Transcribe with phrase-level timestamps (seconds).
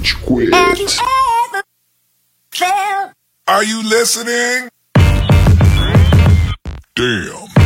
[0.00, 0.54] Rage Quit.
[3.46, 4.70] Are you listening?
[6.94, 7.59] Damn.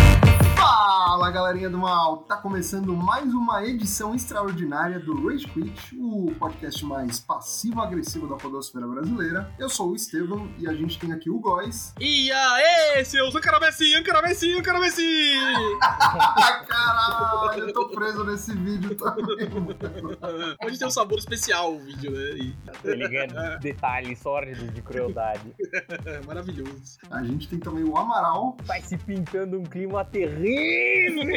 [1.45, 7.21] Galerinha do mal, tá começando mais uma edição extraordinária do Rage Quit, o podcast mais
[7.21, 9.53] passivo-agressivo da podosfera brasileira.
[9.59, 11.93] Eu sou o Estevam e a gente tem aqui o Góis.
[12.01, 15.33] E aí, seus Ancaramessi, Ancaramessi, Ancaramessi!
[16.67, 19.49] Caralho, eu tô preso nesse vídeo também.
[20.65, 22.55] Hoje tem um sabor especial o vídeo, né?
[22.85, 25.55] Ele ganha detalhes sórdidos de crueldade.
[26.27, 26.99] Maravilhoso.
[27.11, 28.57] A gente tem também o Amaral.
[28.63, 31.35] Vai se pintando um clima terrível!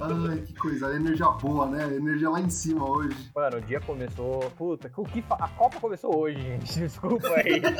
[0.00, 1.84] Ai, que coisa, energia boa, né?
[1.96, 3.30] Energia lá em cima hoje.
[3.34, 4.40] Mano, o dia começou.
[4.56, 6.78] Puta, o que fa- a Copa começou hoje, gente.
[6.80, 7.60] Desculpa aí.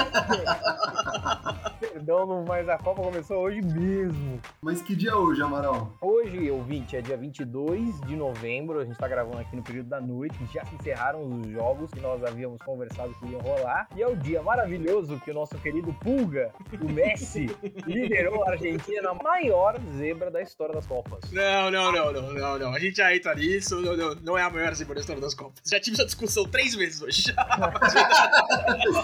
[1.80, 4.40] Perdão, mas a Copa começou hoje mesmo.
[4.62, 5.92] Mas que dia é hoje, Amaral?
[6.00, 8.78] Hoje, ouvinte, é dia 22 de novembro.
[8.80, 10.36] A gente tá gravando aqui no período da noite.
[10.52, 13.88] Já se encerraram os jogos que nós havíamos conversado que iam rolar.
[13.96, 17.46] E é o dia maravilhoso que o nosso querido Pulga, o Messi,
[17.86, 19.14] liderou a Argentina na
[19.50, 21.30] maior zebra da história das Copas.
[21.30, 22.74] Não, não, não, não, não, não.
[22.74, 23.80] A gente já entra nisso.
[23.80, 25.62] Não, não, não é a maior zebra da história das Copas.
[25.70, 27.34] Já tive essa discussão três vezes hoje.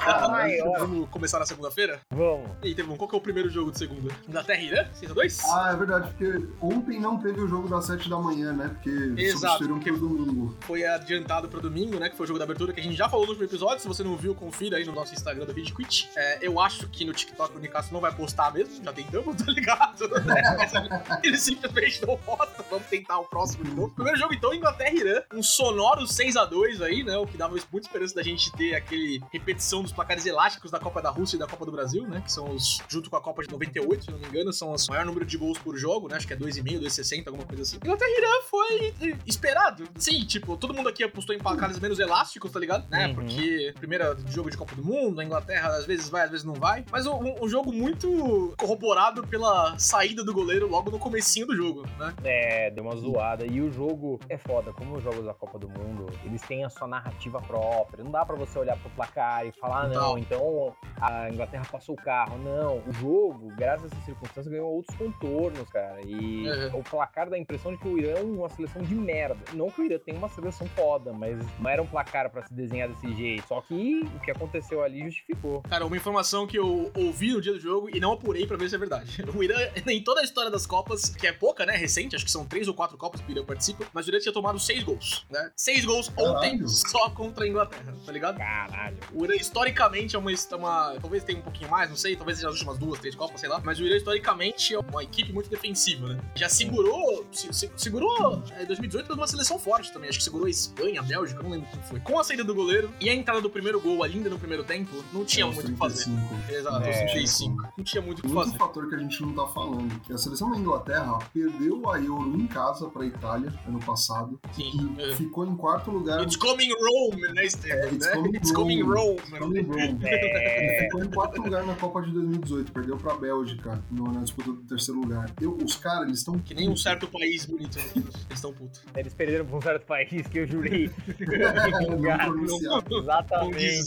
[0.07, 0.79] A maior.
[0.81, 2.01] Vamos começar na segunda-feira?
[2.11, 2.51] Vamos.
[2.63, 4.13] E aí, Tevon, qual que é o primeiro jogo de segunda?
[4.29, 4.89] Inglaterra e Irã?
[5.01, 5.41] 6x2?
[5.53, 8.69] Ah, é verdade, porque ontem não teve o jogo das 7 da manhã, né?
[8.69, 10.57] Porque Exato, substituíram porque- pro domingo.
[10.63, 12.09] Foi adiantado pro domingo, né?
[12.09, 13.81] Que foi o jogo da abertura que a gente já falou no último episódio.
[13.81, 16.11] Se você não viu, confira aí no nosso Instagram do Rage Quit.
[16.17, 18.83] É, eu acho que no TikTok o Nicasso não vai postar mesmo.
[18.85, 20.09] Já tentamos, tá ligado?
[21.23, 22.65] Ele simplesmente não posta.
[22.71, 23.95] Vamos tentar o próximo de novo.
[23.95, 25.23] Primeiro jogo, então, Inglaterra e Irã.
[25.35, 27.17] Um sonoro 6x2 aí, né?
[27.17, 31.03] O que dava muita esperança da gente ter aquele repetição dos placares elásticos da Copa
[31.03, 32.21] da Rússia e da Copa do Brasil, né?
[32.25, 34.89] Que são os, junto com a Copa de 98, se não me engano, são os
[34.89, 36.17] maior número de gols por jogo, né?
[36.17, 37.77] Acho que é 2,5, 2,60, alguma coisa assim.
[37.77, 39.89] Inglaterra e Irã foi eh, esperado.
[39.97, 42.89] Sim, tipo, todo mundo aqui apostou em placares menos elásticos, tá ligado?
[42.91, 43.09] Né?
[43.09, 43.15] Uhum.
[43.15, 46.55] Porque primeiro jogo de Copa do Mundo, a Inglaterra às vezes vai, às vezes não
[46.55, 46.85] vai.
[46.91, 51.85] Mas um, um jogo muito corroborado pela saída do goleiro logo no comecinho do jogo,
[51.99, 52.15] né?
[52.25, 53.45] É, deu uma zoada.
[53.47, 56.69] E o jogo é foda, como os jogos da Copa do Mundo, eles têm a
[56.71, 58.03] sua narrativa própria.
[58.05, 61.95] Não dá pra você olhar pro placar e falar, ah, não, então a Inglaterra passou
[61.95, 62.39] o carro.
[62.39, 66.01] Não, o jogo, graças a essas circunstâncias, ganhou outros contornos, cara.
[66.07, 66.81] E Uhum.
[66.81, 69.37] o placar dá a impressão de que o Irã é uma seleção de merda.
[69.55, 72.53] Não que o Irã tenha uma seleção foda, mas não era um placar pra se
[72.55, 73.47] desenhar desse jeito.
[73.49, 75.63] Só que o que aconteceu ali justificou.
[75.63, 78.69] Cara, uma informação que eu ouvi no dia do jogo e não apurei pra ver
[78.69, 79.23] se é verdade.
[79.35, 79.57] O Irã,
[79.87, 81.77] em toda a história das Copas, que é pouca, né?
[81.77, 84.19] Recente, acho que são três ou quatro Copas que o Irã participa, mas o Irã
[84.19, 85.51] tinha tomado seis gols, né?
[85.57, 86.69] Seis gols ontem Caralho.
[86.69, 88.37] só contra a Inglaterra, tá ligado?
[88.39, 88.97] Caralho.
[89.13, 90.95] O Irã, historicamente, é uma, é uma.
[91.01, 93.49] Talvez tenha um pouquinho mais, não sei, talvez seja as últimas duas, três Copas, sei
[93.49, 93.61] lá.
[93.65, 96.21] Mas o Irã, historicamente, é uma equipe muito defensiva, né?
[96.35, 97.27] Já segurou.
[97.33, 98.43] se- se- segurou.
[98.59, 100.09] É, 2018 foi uma seleção forte também.
[100.11, 102.01] Acho que segurou a Espanha, a Bélgica, não lembro quem foi.
[102.01, 105.05] Com a saída do goleiro e a entrada do primeiro gol ainda no primeiro tempo,
[105.13, 106.05] não tinha É muito o que fazer.
[106.05, 106.53] 35.
[106.53, 107.73] Exato, É, aos 35.
[107.77, 108.59] Não tinha muito o que fazer.
[108.59, 112.37] fator que a gente não tá falando, que a seleção da Inglaterra perdeu a Euro
[112.39, 114.95] em casa pra Itália ano passado Sim.
[114.99, 115.15] e é.
[115.15, 116.23] ficou em quarto lugar.
[116.23, 117.79] It's coming Rome, né, Estevam?
[117.79, 118.13] É, it's né?
[118.15, 119.21] coming It's coming Rome.
[119.31, 119.39] Rome.
[119.39, 119.99] Coming Rome.
[120.03, 120.77] É.
[120.77, 124.51] Ele ficou em quarto lugar na Copa de 2018, perdeu pra Bélgica no- na disputa
[124.53, 125.31] do terceiro lugar.
[125.41, 126.39] Eu- os caras, eles estão.
[126.39, 127.77] Que nem um certo país bonito.
[127.79, 127.85] né?
[127.97, 128.83] Eles estão putos.
[128.97, 130.91] Eles perderam pra um certo país que eu jurei.
[131.19, 133.87] Não Exatamente.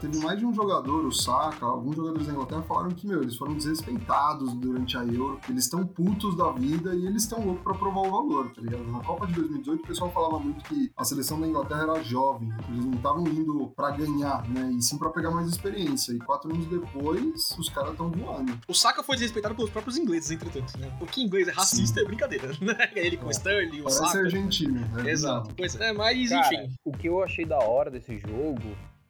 [0.00, 3.36] Teve mais de um jogador, o Saka, alguns jogadores da Inglaterra falaram que, meu, eles
[3.36, 7.74] foram desrespeitados durante a Euro, eles estão putos da vida e eles estão loucos pra
[7.74, 8.84] provar o valor, tá ligado?
[8.90, 12.48] Na Copa de 2018 o pessoal falava muito que a seleção da Inglaterra era jovem,
[12.68, 14.70] eles não estavam indo pra ganhar, né?
[14.72, 16.12] E sim pra pegar mais experiência.
[16.12, 18.58] E quatro anos depois, os caras estão voando.
[18.68, 20.90] O Saka foi desrespeitado pelos próprios ingleses, entretanto, né?
[20.98, 22.90] Porque inglês é racista é brincadeira, né?
[22.94, 24.18] Ele com o Sterling, o Parece Saka.
[24.18, 24.80] argentino.
[24.80, 25.10] né?
[25.10, 25.54] Exato.
[25.56, 26.74] Pois é, mas Cara, enfim.
[26.84, 28.60] o que eu achei da hora desse jogo,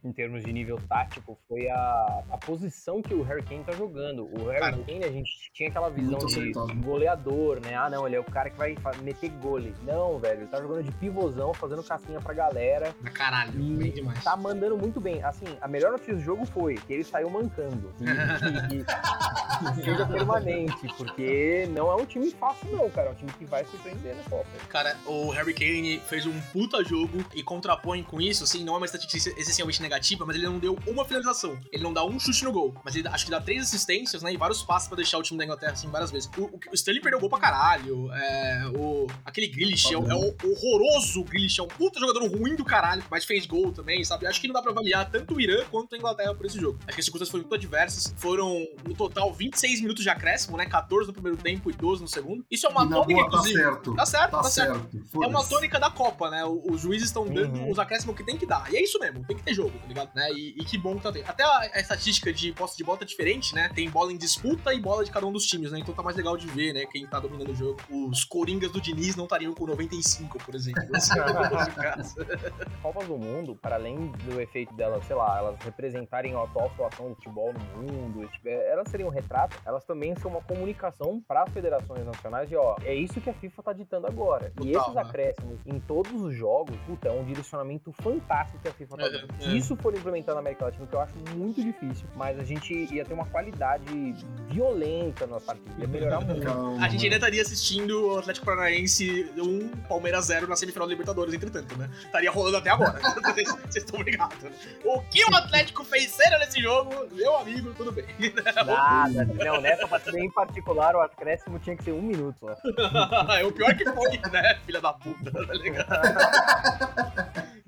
[0.03, 4.25] em termos de nível tático, foi a, a posição que o Harry Kane tá jogando.
[4.39, 4.77] O Harry Cara.
[4.79, 6.53] Kane, a gente tinha aquela visão de
[6.83, 7.75] goleador, né?
[7.75, 9.75] Ah, não, ele é o cara que vai meter gole.
[9.83, 12.95] Não, velho, ele tá jogando de pivôzão, fazendo casquinha pra galera.
[13.01, 14.23] Pra caralho, bem demais.
[14.25, 15.23] Tá mandando muito bem.
[15.23, 17.93] Assim, a melhor notícia do jogo foi que ele saiu mancando.
[18.01, 23.09] E, e- e seja permanente, porque não é um time fácil, não, cara.
[23.09, 24.47] É um time que vai surpreender na Copa.
[24.69, 28.77] Cara, o Harry Kane fez um puta jogo e contrapõe com isso, assim, não é
[28.79, 29.90] uma estatística excessivamente negativa,
[30.27, 31.59] mas ele não deu uma finalização.
[31.73, 32.75] Ele não dá um chute no gol.
[32.85, 34.33] Mas ele acho que dá três assistências, né?
[34.33, 36.31] E vários passos pra deixar o time da Inglaterra assim várias vezes.
[36.37, 38.11] O, o, o Stanley perdeu gol pra caralho.
[38.13, 42.65] É, o, aquele Grealish é, é um horroroso Grealish, é um puta jogador ruim do
[42.65, 44.27] caralho, mas fez gol também, sabe?
[44.27, 46.79] Acho que não dá pra avaliar tanto o Irã quanto a Inglaterra por esse jogo.
[46.87, 48.15] Acho que as circunstâncias foram muito adversas.
[48.17, 50.67] Foram, no total, 26 minutos de acréscimo, né?
[50.67, 52.45] 14 no primeiro tempo e 12 no segundo.
[52.51, 53.61] Isso é uma tônica, boa, tá inclusive.
[53.61, 53.95] certo.
[53.95, 54.91] Tá certo, Tá tá certo.
[54.91, 55.25] certo.
[55.25, 56.45] É uma tônica da Copa, né?
[56.45, 57.71] O- Os juízes estão dando Uhum.
[57.71, 58.73] os acréscimos que tem que dar.
[58.73, 60.11] E é isso mesmo, tem que ter jogo, tá ligado?
[60.15, 60.31] Né?
[60.33, 61.29] E, e que bom que tá tendo.
[61.29, 63.69] Até a, a estatística de posse de bola tá diferente, né?
[63.75, 65.79] Tem bola em disputa e bola de cada um dos times, né?
[65.79, 66.85] Então tá mais legal de ver, né?
[66.87, 67.81] Quem tá dominando o jogo.
[67.91, 70.83] Os Coringas do Diniz não estariam com 95, por exemplo.
[70.95, 71.15] Assim.
[72.83, 77.09] Copas do Mundo, para além do efeito delas, sei lá, elas representarem a atual situação
[77.11, 81.43] do futebol no mundo, tipo, elas seriam um retrato, elas também são uma comunicação para
[81.43, 84.53] as federações nacionais de, ó, é isso que a FIFA tá ditando agora.
[84.63, 85.03] e Total, esses né?
[85.03, 89.11] acréscimos em todos os jogos, puta, é um direcionamento fantástico que a FIFA tá É,
[89.11, 89.35] dando.
[89.35, 89.43] é.
[89.43, 92.73] Se isso for implementado na América Latina, que eu acho muito difícil, mas a gente
[92.93, 94.15] ia ter uma qualidade
[94.49, 96.45] violenta nas partidas, ia melhorar muito.
[96.45, 96.85] Calma.
[96.85, 101.33] A gente ainda estaria assistindo o Atlético Paranaense 1, Palmeiras 0 na semifinal da Libertadores,
[101.33, 101.89] entretanto, né?
[102.05, 102.99] Estaria rolando até agora.
[103.23, 104.43] Vocês vocês estão ligados.
[104.43, 104.51] né?
[104.85, 108.07] O que o Atlético fez cera nesse jogo, meu amigo, tudo bem.
[108.67, 112.57] Nada, não, nessa partida em particular, o acréscimo tinha que ser um minuto só.
[113.39, 115.91] é o pior que foi, né, filha da puta, tá ligado?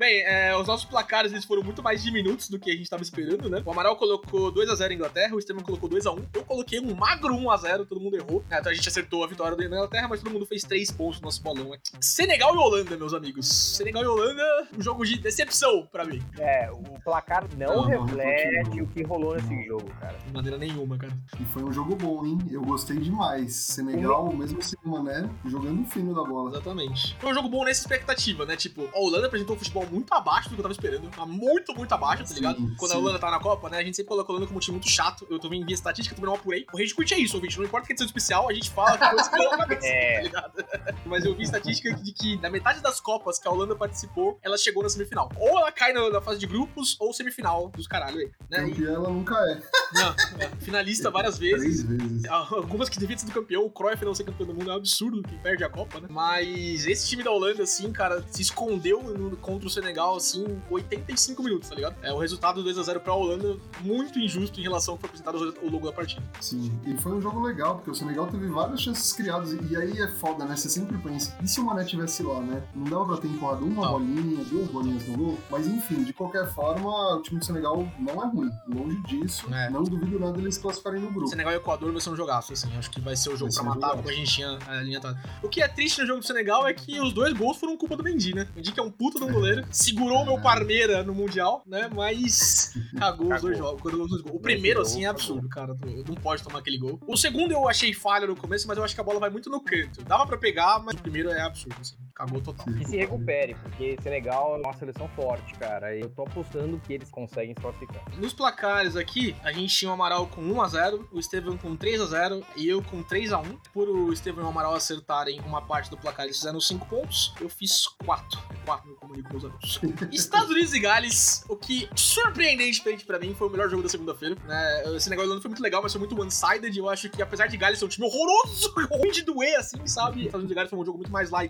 [0.02, 3.02] Bem, é, os nossos placares eles foram muito mais diminutos do que a gente tava
[3.02, 3.60] esperando, né?
[3.66, 6.24] O Amaral colocou 2x0 Inglaterra, o Estevam colocou 2x1.
[6.32, 8.44] Eu coloquei um magro 1x0, todo mundo errou.
[8.48, 11.20] É, então a gente acertou a vitória da Inglaterra, mas todo mundo fez 3 pontos
[11.20, 11.90] no nosso bolão aqui.
[12.00, 13.48] Senegal e Holanda, meus amigos.
[13.48, 14.42] Senegal e Holanda,
[14.78, 16.22] um jogo de decepção pra mim.
[16.38, 18.84] É, o placar não, Não, não reflete refletiu.
[18.84, 19.64] o que rolou nesse Não.
[19.64, 20.16] jogo, cara.
[20.18, 21.12] De maneira nenhuma, cara.
[21.40, 22.38] E foi um jogo bom, hein?
[22.50, 23.54] Eu gostei demais.
[23.56, 26.50] Senegal, mesmo sem o Mané, jogando fino da bola.
[26.50, 27.16] Exatamente.
[27.18, 28.56] Foi um jogo bom nessa expectativa, né?
[28.56, 31.10] Tipo, a Holanda apresentou um futebol muito abaixo do que eu tava esperando.
[31.16, 32.56] Mas muito, muito abaixo, tá ligado?
[32.56, 33.00] Sim, Quando a sim.
[33.00, 33.78] Holanda tava na Copa, né?
[33.78, 35.26] A gente sempre coloca a Holanda como um time muito chato.
[35.30, 36.66] Eu também vi a estatística, também não apurei.
[36.72, 37.58] O Rage Quit é isso, ouvinte.
[37.58, 40.16] Não importa que edição especial, a gente fala que coisa pela cabeça, É.
[40.16, 40.64] tá ligado?
[41.06, 44.56] Mas eu vi estatística de que na metade das Copas que a Holanda participou, ela
[44.56, 45.30] chegou na semifinal.
[45.36, 48.30] Ou ela cai na, na fase de grupos, ou semifinal dos caralho aí.
[48.50, 48.68] Né?
[48.70, 49.62] Campeã ela nunca é.
[49.92, 51.84] não, é, finalista várias vezes.
[51.84, 52.24] Três vezes.
[52.26, 54.76] Algumas que deviam ser do campeão, o Cruyff não ser campeão do mundo é um
[54.76, 56.08] absurdo que perde a Copa, né?
[56.10, 61.42] Mas esse time da Holanda, assim, cara, se escondeu no- contra o Senegal, assim, 85
[61.42, 61.96] minutos, tá ligado?
[62.02, 65.68] É o resultado 2x0 pra Holanda, muito injusto em relação ao que foi apresentado ao
[65.70, 66.22] logo da partida.
[66.40, 70.00] Sim, e foi um jogo legal, porque o Senegal teve várias chances criadas, e aí
[70.00, 70.56] é foda, né?
[70.56, 72.62] Você sempre pensa, e se o Mané tivesse lá, né?
[72.74, 73.92] Não dava pra ter empurrado uma Não.
[73.92, 78.22] bolinha, duas bolinhas no gol, mas enfim, de qualquer forma, o time do Senegal não
[78.22, 78.50] é ruim.
[78.68, 79.70] Longe disso, É.
[79.70, 81.28] não duvido nada deles classificarem no grupo.
[81.28, 82.68] Senegal e Equador vai ser um jogaço, assim.
[82.76, 84.98] Acho que vai ser o jogo Vai pra matar, como a gente tinha a linha
[84.98, 85.16] atrás.
[85.42, 87.96] O que é triste no jogo do Senegal é que os dois gols foram culpa
[87.96, 88.48] do Mendy, né?
[88.54, 91.88] Mendy que é um puta um goleiro, segurou o meu Parmeira no Mundial, né?
[91.94, 93.40] Mas cagou, os Cagou.
[93.40, 93.82] dois jogos.
[93.82, 94.22] quando os dois.
[94.34, 95.20] O primeiro, assim, é cagou.
[95.20, 95.74] absurdo, cara.
[96.08, 96.98] Não pode tomar aquele gol.
[97.06, 99.50] O segundo eu achei falha no começo, mas eu acho que a bola vai muito
[99.50, 100.02] no canto.
[100.04, 101.96] Dava pra pegar, mas o primeiro é absurdo, assim.
[102.14, 102.66] Cagou total.
[102.66, 105.96] Que se recupere, porque Senegal é uma seleção forte, cara.
[105.96, 108.02] Eu tô apostando que eles conseguem se classificar.
[108.18, 112.68] Nos placares aqui, a gente tinha o Amaral com 1x0, o Estevam com 3x0 e
[112.68, 113.58] eu com 3x1.
[113.72, 117.34] Por o Estevam e o Amaral acertarem uma parte do placar, eles fizeram 5 pontos.
[117.40, 118.40] Eu fiz 4.
[118.64, 119.80] 4 no comunico com os amigos.
[120.12, 124.36] Estados Unidos e Gales, o que surpreendentemente pra mim foi o melhor jogo da segunda-feira.
[124.44, 124.84] Né?
[124.86, 126.76] O Senegal e Holanda foi muito legal, mas foi muito one-sided.
[126.76, 130.20] Eu acho que apesar de Gales ser um time horroroso, ruim de doer, assim, sabe?
[130.20, 131.48] Estados Unidos e Gales foi um jogo muito mais lá e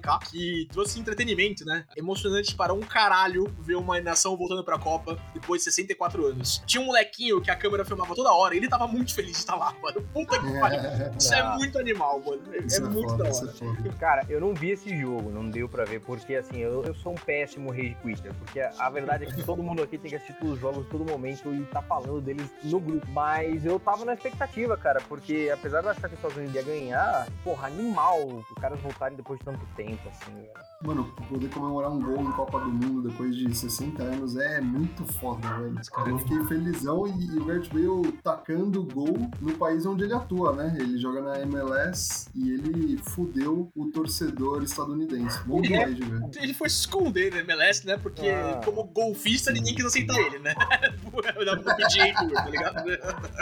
[0.52, 1.84] que trouxe entretenimento, né?
[1.96, 6.62] Emocionante para um caralho ver uma nação voltando pra Copa depois de 64 anos.
[6.66, 9.38] Tinha um molequinho que a câmera filmava toda hora, e ele tava muito feliz de
[9.38, 10.02] estar lá, mano.
[10.12, 10.80] Puta que pariu.
[11.18, 12.42] Isso é muito animal, mano.
[12.52, 13.50] É, é muito foda, da hora.
[13.50, 13.92] é foda.
[13.98, 17.12] Cara, eu não vi esse jogo, não deu pra ver, porque assim, eu, eu sou
[17.12, 20.16] um péssimo rage quitter, porque a, a verdade é que todo mundo aqui tem que
[20.16, 23.06] assistir os jogos todo momento e tá falando deles no grupo.
[23.10, 26.54] Mas eu tava na expectativa, cara, porque apesar de eu achar que os Estados Unidos
[26.54, 30.41] ia ganhar, porra, animal os caras voltarem depois de tanto tempo, assim.
[30.84, 35.04] Mano, poder comemorar um gol em Copa do Mundo depois de 60 anos é muito
[35.04, 35.78] foda, velho.
[35.78, 40.12] é Eu fiquei felizão e, e o Gareth Bale tacando gol no país onde ele
[40.12, 40.76] atua, né?
[40.80, 45.38] Ele joga na MLS e ele fudeu o torcedor estadunidense.
[45.46, 46.20] Bom demais de ver.
[46.42, 47.96] Ele foi se esconder na MLS, né?
[47.96, 48.60] Porque Ah.
[48.64, 50.52] como golfista, ninguém quis aceitar ele, né?
[51.12, 52.90] No PGA Tour, tá ligado?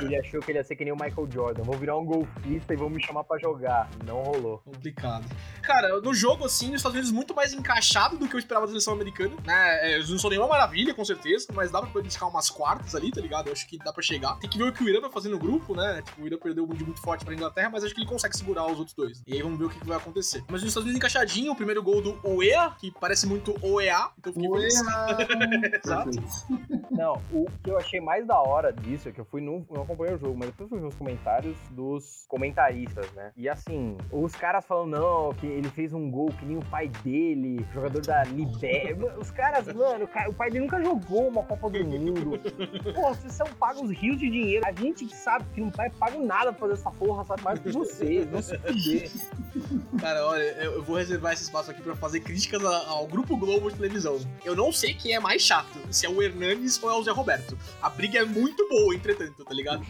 [0.03, 2.75] Ele achou que ele ia ser que nem o Michael Jordan, vou virar um golfista
[2.75, 3.89] e vão me chamar pra jogar.
[4.05, 4.59] Não rolou.
[4.59, 5.25] Complicado.
[5.63, 8.73] Cara, no jogo, assim, os Estados Unidos muito mais encaixado do que eu esperava da
[8.73, 9.91] seleção americana, né?
[9.91, 13.11] É, Eles não são nenhuma maravilha, com certeza, mas dá pra beliscar umas quartas ali,
[13.11, 13.47] tá ligado?
[13.49, 14.37] Eu acho que dá pra chegar.
[14.39, 16.03] Tem que ver o que o Irã vai fazer no grupo, né?
[16.03, 18.37] Tipo, o Irã perdeu um de muito forte pra Inglaterra, mas acho que ele consegue
[18.37, 19.23] segurar os outros dois.
[19.27, 20.45] E aí vamos ver o que, vai acontecer.
[20.49, 24.33] Mas os Estados Unidos encaixadinho, o primeiro gol do OEA, que parece muito OEA, então
[24.33, 24.75] eu fiquei feliz.
[25.85, 26.11] Exato.
[26.91, 29.41] Não, o que eu achei mais da hora disso é que eu fui.
[29.41, 33.33] Não acompanhei o jogo, mas depois fui ver os comentários dos comentaristas, né?
[33.37, 36.89] E assim, os caras falam, não, que ele fez um gol que nem o pai
[37.03, 38.97] dele, jogador da Libéria.
[39.19, 42.41] Os caras, mano, o pai dele nunca jogou uma Copa do Mundo.
[42.95, 44.67] Pô, vocês são pagos rios de dinheiro.
[44.67, 47.59] A gente que sabe que não tá pago nada pra fazer essa porra, sabe mais
[47.59, 48.31] que vocês.
[48.31, 49.11] Não se fuder.
[50.01, 53.71] Cara, olha, eu, eu vou reservar esse espaço aqui pra fazer críticas ao Grupo Globo
[53.71, 54.19] de televisão.
[54.45, 57.11] Eu não sei quem é mais chato, se é o Hernanes ou é o Zé
[57.11, 57.50] Roberto.
[57.83, 59.83] A briga é muito boa, entretanto, tá ligado?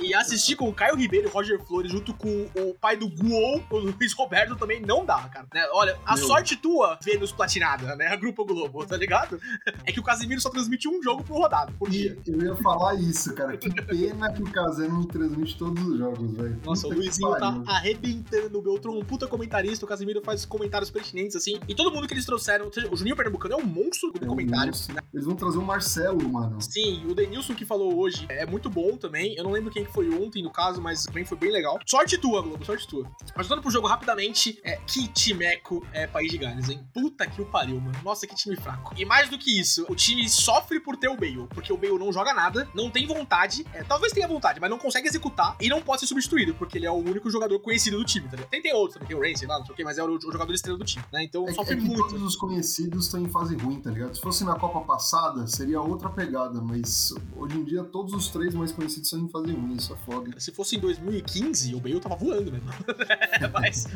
[0.00, 2.96] E, e assistir com o Caio Ribeiro e o Roger Flores junto com o pai
[2.96, 5.46] do Guol, o Luiz Roberto, também não dá, cara.
[5.54, 5.66] Né?
[5.72, 6.26] Olha, a Meu.
[6.26, 8.08] sorte tua, Vênus Platinada, né?
[8.08, 9.40] A Grupo Globo, tá ligado?
[9.84, 12.16] É que o Casimiro só transmite um jogo por rodada, por dia.
[12.26, 13.56] Eu ia falar isso, cara.
[13.56, 16.60] Que pena que o Kazé não transmite todos os jogos, velho.
[16.64, 20.44] Nossa, o Puta que Luizinho tá arrebentando o Beltrão, um puta comentarista, o Casimiro faz
[20.44, 21.58] comentários pertinentes, assim.
[21.68, 24.20] E todo mundo que eles trouxeram, ou seja, o Juninho Pernambucano é um monstro do
[24.20, 24.66] É um comentário.
[24.68, 24.94] monstro.
[24.94, 25.00] né?
[25.12, 26.60] Eles vão trazer o Marcelo, mano.
[26.60, 29.34] Sim, o Denilson que falou hoje é muito bom também.
[29.36, 31.78] Eu não lembro quem que foi ontem, no caso, mas também foi bem legal.
[31.86, 33.04] Sorte tua, Globo, sorte tua.
[33.36, 36.80] Mas voltando pro jogo rapidamente, é, que timeco é País de Gales, hein?
[36.92, 37.98] Puta que o pariu, mano.
[38.02, 38.94] Nossa, que time fraco.
[38.96, 41.98] E mais do que isso, o time sofre por ter o Bale, porque o Bale
[41.98, 45.68] não joga nada, não tem vontade, é, talvez tenha vontade, mas não consegue executar e
[45.68, 48.50] não pode ser substituído, porque ele é o único jogador conhecido do time, tá ligado?
[48.50, 50.06] Tem, tem outros também, tem o Rance lá, não sei o que, mas é o,
[50.16, 51.24] o jogador estrela do time, né?
[51.24, 52.02] Então É, sofre é que muito.
[52.08, 54.14] todos os conhecidos estão em fase ruim, tá ligado?
[54.14, 58.28] Se fosse na Copa passada, seria outra pegada, mas mas hoje em dia todos os
[58.28, 60.38] três mais conhecidos são em fase 1, isso é foda.
[60.38, 62.60] Se fosse em 2015, o Bale tava voando, né?
[63.52, 63.86] mas,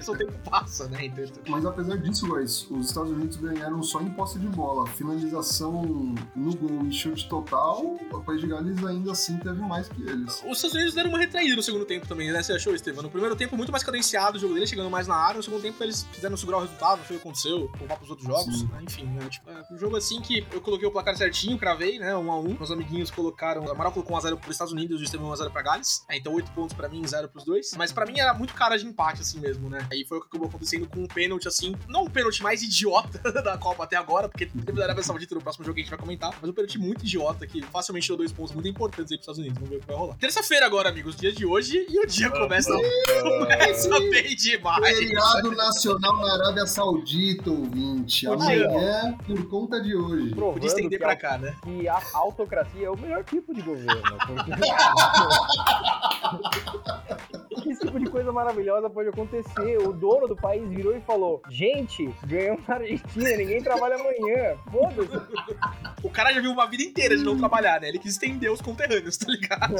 [0.00, 1.06] só o tempo passa, né?
[1.06, 1.24] Então...
[1.24, 4.86] Tipo, mas apesar disso, guys, os Estados Unidos ganharam só em posse de bola.
[4.86, 10.02] Finalização no gol e chute total, o País de Gales ainda assim teve mais que
[10.02, 10.42] eles.
[10.46, 12.42] Os Estados Unidos deram uma retraída no segundo tempo também, né?
[12.42, 13.02] Você achou, Estevam?
[13.02, 15.38] No primeiro tempo, muito mais cadenciado o jogo deles, chegando mais na área.
[15.38, 18.10] No segundo tempo, eles quiseram segurar o resultado, não foi o que aconteceu, poupar pros
[18.10, 18.60] outros jogos.
[18.60, 18.70] Sim.
[18.82, 19.28] Enfim, né?
[19.28, 22.14] tipo, é um jogo assim que eu coloquei o placar certinho, cravei, né?
[22.42, 23.66] Meus amiguinhos colocaram.
[23.68, 26.04] A Amaral colocou 1x0 pros Estados Unidos e o Estevão 1x0 pra Gales.
[26.08, 27.70] É, então 8 pontos pra mim zero 0 pros dois.
[27.76, 29.86] Mas pra mim era muito cara de empate, assim mesmo, né?
[29.90, 31.74] Aí foi o que acabou acontecendo com um pênalti, assim.
[31.88, 35.40] Não o pênalti mais idiota da Copa até agora, porque teve da Arábia Saudita no
[35.40, 36.34] próximo jogo que a gente vai comentar.
[36.40, 39.38] Mas um pênalti muito idiota que facilmente deu dois pontos muito importantes aí pros Estados
[39.38, 39.58] Unidos.
[39.58, 40.16] Vamos ver o que vai rolar.
[40.16, 41.16] Terça-feira agora, amigos.
[41.16, 42.72] Dia de hoje e o dia começa,
[43.22, 44.98] começa bem demais.
[44.98, 48.26] Feriado Nacional na Arábia Saudita, ouvinte.
[48.26, 50.34] Amanhã, por conta de hoje.
[50.34, 51.56] Pô, podia estender pra cá, né?
[51.66, 54.18] E a, a autocracia é o melhor tipo de governo.
[54.26, 54.50] Porque
[57.70, 59.78] esse tipo de coisa maravilhosa pode acontecer.
[59.78, 64.56] O dono do país virou e falou: Gente, ganhamos na Argentina, ninguém trabalha amanhã.
[64.70, 65.16] Foda-se.
[66.02, 67.88] O cara já viu uma vida inteira de não trabalhar, né?
[67.88, 69.74] Ele quis estender os conterrâneos, tá ligado?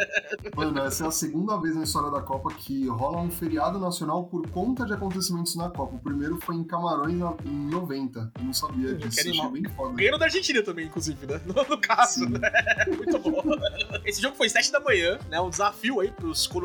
[0.56, 4.24] Mano, essa é a segunda vez na história da Copa que rola um feriado nacional
[4.24, 5.96] por conta de acontecimentos na Copa.
[5.96, 8.32] O primeiro foi em Camarões em 90.
[8.38, 9.20] Eu não sabia disso.
[9.20, 9.94] Achei bem foda.
[9.94, 11.40] Ganhando da Argentina também, inclusive, né?
[11.44, 12.30] No, no caso, Sim.
[12.30, 12.50] né?
[12.88, 13.42] Muito bom.
[14.04, 15.40] Esse jogo foi 7 da manhã, né?
[15.40, 16.62] Um desafio aí pros conhecedores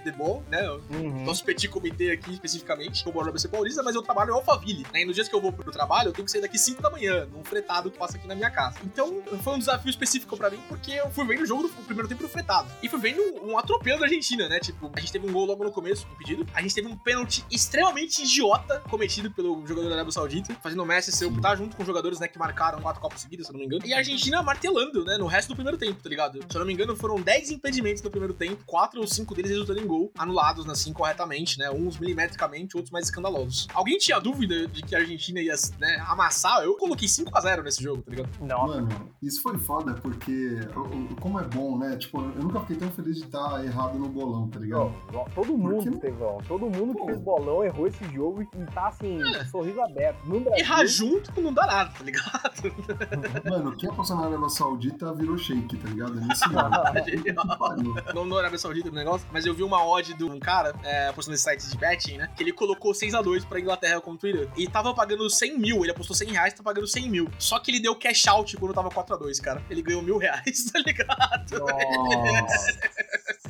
[0.00, 0.68] de futebol, né?
[0.90, 1.24] Uhum.
[1.24, 5.02] Nosso petit comitê aqui, especificamente, moro na BC Paulista, mas eu trabalho em Alphaville, né?
[5.02, 6.90] E nos dias que eu vou pro trabalho, eu tenho que sair daqui 5 da
[6.90, 8.78] manhã, num fretado que passa aqui na minha casa.
[8.84, 11.84] Então, foi um desafio específico pra mim, porque eu fui vendo o jogo do o
[11.84, 12.68] primeiro tempo no fretado.
[12.82, 14.58] E fui vendo um atropelo da Argentina, né?
[14.60, 16.46] Tipo, a gente teve um gol logo no começo, impedido.
[16.54, 20.86] A gente teve um pênalti extremamente idiota cometido pelo jogador da Arábia Saudita, fazendo o
[20.86, 23.60] Messi ser optar junto com jogadores, né, que marcaram quatro Copas seguidas, se eu não
[23.60, 23.86] me engano.
[23.86, 26.38] E a Argentina martelando, né, no resto do primeiro tempo, tá ligado?
[26.48, 29.50] Se eu não me engano, foram 10 impedimentos no primeiro tempo, quatro ou cinco deles
[29.50, 31.70] resultando em gol, anulados, assim, corretamente, né?
[31.70, 33.66] Uns milimetricamente, outros mais escandalosos.
[33.74, 36.62] Alguém tinha dúvida de que a Argentina ia, né, amassar?
[36.62, 38.28] Eu coloquei 5x0 nesse jogo, tá ligado?
[38.40, 40.80] Nossa, Mano, isso foi foda porque, o-
[41.12, 41.96] o- como é bom, né?
[41.96, 44.94] Tipo, eu nunca fiquei tão feliz de estar errado no bolão, tá ligado?
[45.12, 45.92] Ó, todo mundo, não?
[45.94, 47.06] Estevão, todo mundo que Pô.
[47.06, 49.18] fez bolão errou esse jogo e tá assim,
[49.50, 50.24] sorriso aberto.
[50.26, 52.30] No Brasil, Errar junto não dá nada, tá ligado?
[53.50, 56.10] Mano, quem apostou na Arábia Saudita virou shake, tá ligado?
[56.20, 57.20] É nesse.
[57.22, 57.94] Que pariu.
[58.14, 61.08] não no Arábia Saudita no negócio, mas eu vi uma odd de um cara, é,
[61.08, 62.30] apostando nesse site de betting, né?
[62.36, 64.46] Que ele colocou 6x2 pra Inglaterra contra o Irã.
[64.56, 67.30] E tava pagando 100 mil, ele apostou 100 reais, tá pagando 100 mil.
[67.38, 69.62] Só que ele deu cash out quando tava 4x2, cara.
[69.70, 71.58] Ele ganhou mil reais, tá ligado?
[71.58, 72.78] Nossa.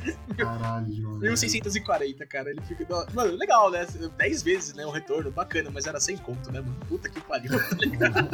[0.37, 1.19] Caralho, mano.
[1.19, 2.49] 1640, cara.
[2.49, 2.85] Ele fica.
[3.13, 3.85] Mano, legal, né?
[4.17, 4.85] 10 vezes, né?
[4.85, 6.79] O retorno, bacana, mas era sem conto, né, mano?
[6.87, 8.29] Puta que pariu, tá ligado?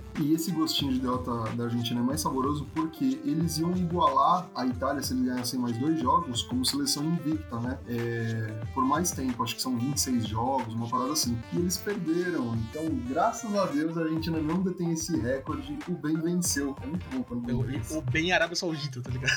[0.20, 4.66] E esse gostinho de derrota da Argentina é mais saboroso porque eles iam igualar a
[4.66, 7.78] Itália se eles ganhassem mais dois jogos como seleção invicta, né?
[7.88, 11.38] É, por mais tempo, acho que são 26 jogos, uma parada assim.
[11.52, 12.54] E eles perderam.
[12.70, 15.78] Então, graças a Deus, a Argentina não detém esse recorde.
[15.88, 16.76] O bem venceu.
[16.82, 17.96] É muito bom quando o bem vence.
[17.96, 19.32] O bem Arábia Saudita, tá ligado?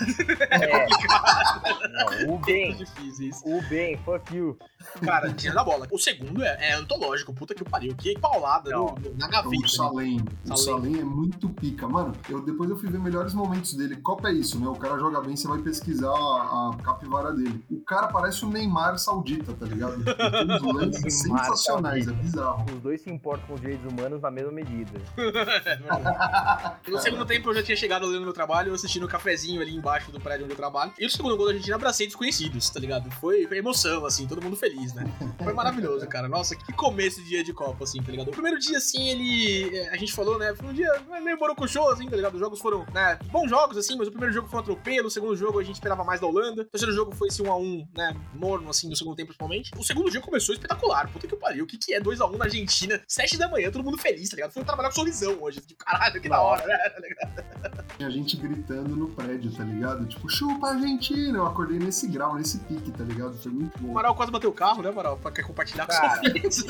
[0.52, 0.88] É.
[2.28, 2.76] Não, o É bem.
[2.76, 3.42] difícil isso.
[3.46, 4.58] O bem, fuck you.
[5.02, 5.88] Cara, tira da bola.
[5.92, 7.96] O segundo é, é antológico, puta que pariu.
[7.96, 8.86] Que paulada Não.
[8.86, 9.62] no- no- na O gaveta.
[9.62, 9.68] né?
[9.68, 10.26] Salem.
[10.50, 11.00] O Salem.
[11.00, 11.88] É muito pica.
[11.88, 13.96] Mano, eu, depois eu fui ver melhores momentos dele.
[13.98, 14.68] Copa é isso, né?
[14.68, 17.64] O cara joga bem, você vai pesquisar a, a capivara dele.
[17.70, 20.04] O cara parece o Neymar saudita, tá ligado?
[20.04, 22.66] Tem uns lances sensacionais, é bizarro.
[22.74, 24.92] Os dois se importam com os direitos humanos na mesma medida.
[26.88, 29.76] No segundo tempo eu já tinha chegado ali no meu trabalho, assistindo um cafezinho ali
[29.76, 30.92] embaixo do prédio onde eu trabalho.
[31.00, 33.10] E o segundo gol da Argentina abracei desconhecidos, tá ligado?
[33.12, 35.04] Foi, foi emoção, assim, todo mundo feliz, né?
[35.44, 36.28] Foi maravilhoso, cara.
[36.28, 38.28] Nossa, que começo de dia de Copa, assim, tá ligado?
[38.30, 39.78] O primeiro dia, assim, ele.
[39.78, 40.54] é, A gente falou, né?
[40.56, 40.90] Foi um dia
[41.24, 42.34] meio borocochô, assim, tá ligado?
[42.36, 43.18] Os jogos foram, né?
[43.26, 45.76] Bons jogos, assim, mas o primeiro jogo foi um atropelo, o segundo jogo a gente
[45.76, 46.62] esperava mais da Holanda.
[46.64, 48.16] O terceiro jogo foi esse 1x1, né?
[48.34, 49.72] Morno, assim, no segundo tempo, principalmente.
[49.78, 51.08] O segundo dia começou espetacular.
[51.12, 51.64] Puta que pariu.
[51.64, 53.02] O que, que é 2x1 na Argentina?
[53.08, 54.52] 7 da manhã, todo mundo feliz, tá ligado?
[54.52, 55.62] Foi trabalhar com sorrisão hoje.
[55.62, 56.78] Tipo, caralho, que da hora, né?
[56.90, 57.86] Tá ligado?
[57.98, 60.06] Tinha gente gritando no prédio, tá ligado?
[60.08, 61.38] Tipo, chupa Argentina!
[61.38, 63.38] Eu acordei nesse grau, nesse pique, tá ligado?
[63.38, 63.92] Foi muito O bom.
[63.92, 65.18] Amaral quase bateu o carro, né, Amaral?
[65.18, 66.20] Pra compartilhar com Cara.
[66.22, 66.64] filhos.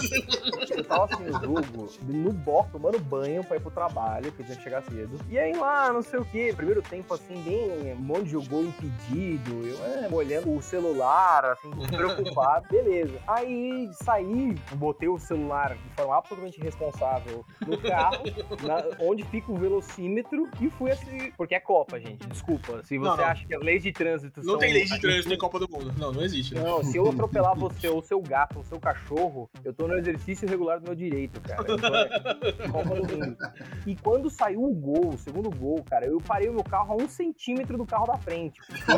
[0.72, 4.58] Eu tava assistindo o jogo no bloco, tomando banho pra ir pro trabalho, porque tinha
[4.58, 5.20] que chegar cedo.
[5.30, 8.64] E aí lá, não sei o que, primeiro tempo assim, bem um monte de gol
[8.64, 13.14] impedido, eu é, olhando o celular, assim, preocupado, beleza.
[13.28, 18.24] Aí saí, botei o celular de forma absolutamente irresponsável no carro,
[18.64, 21.32] na- onde fica o velocímetro, e fui assim.
[21.38, 22.84] Porque é Copa, gente, desculpa.
[22.84, 23.24] Se você Não, não.
[23.26, 24.58] acha que as leis de trânsito Não são.
[24.60, 25.94] tem lei de trânsito em Copa do Mundo.
[25.98, 26.54] Não, não existe.
[26.56, 26.62] Né?
[26.62, 30.48] Não, se eu atropelar você ou seu gato ou seu cachorro, eu tô no exercício
[30.48, 31.64] regular do meu direito, cara.
[31.64, 33.38] Tô é, Copa do Mundo.
[33.86, 37.04] E quando saiu o gol, o segundo gol, cara, eu parei o meu carro a
[37.04, 38.60] um centímetro do carro da frente.
[38.68, 38.94] Porque.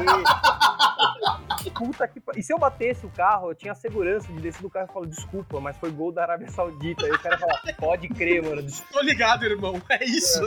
[1.72, 2.22] Puta que.
[2.36, 4.94] E se eu batesse o carro, eu tinha a segurança de descer do carro e
[4.94, 7.06] falar, desculpa, mas foi gol da Arábia Saudita.
[7.06, 8.62] Aí o cara fala, pode crer, mano.
[8.62, 8.94] desculpa.
[8.94, 9.82] Tô ligado, irmão.
[9.90, 10.40] É isso.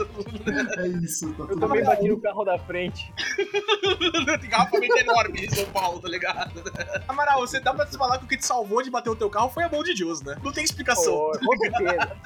[0.77, 3.13] É isso, tá Eu também bati no carro da frente.
[4.39, 6.63] Tem garrafamento enorme em São Paulo, tá ligado?
[7.07, 9.29] Amaral, você dá pra te falar que o que te salvou de bater o teu
[9.29, 10.35] carro foi a mão de Deus, né?
[10.43, 11.13] Não tem explicação.
[11.13, 12.17] Pô, com certeza.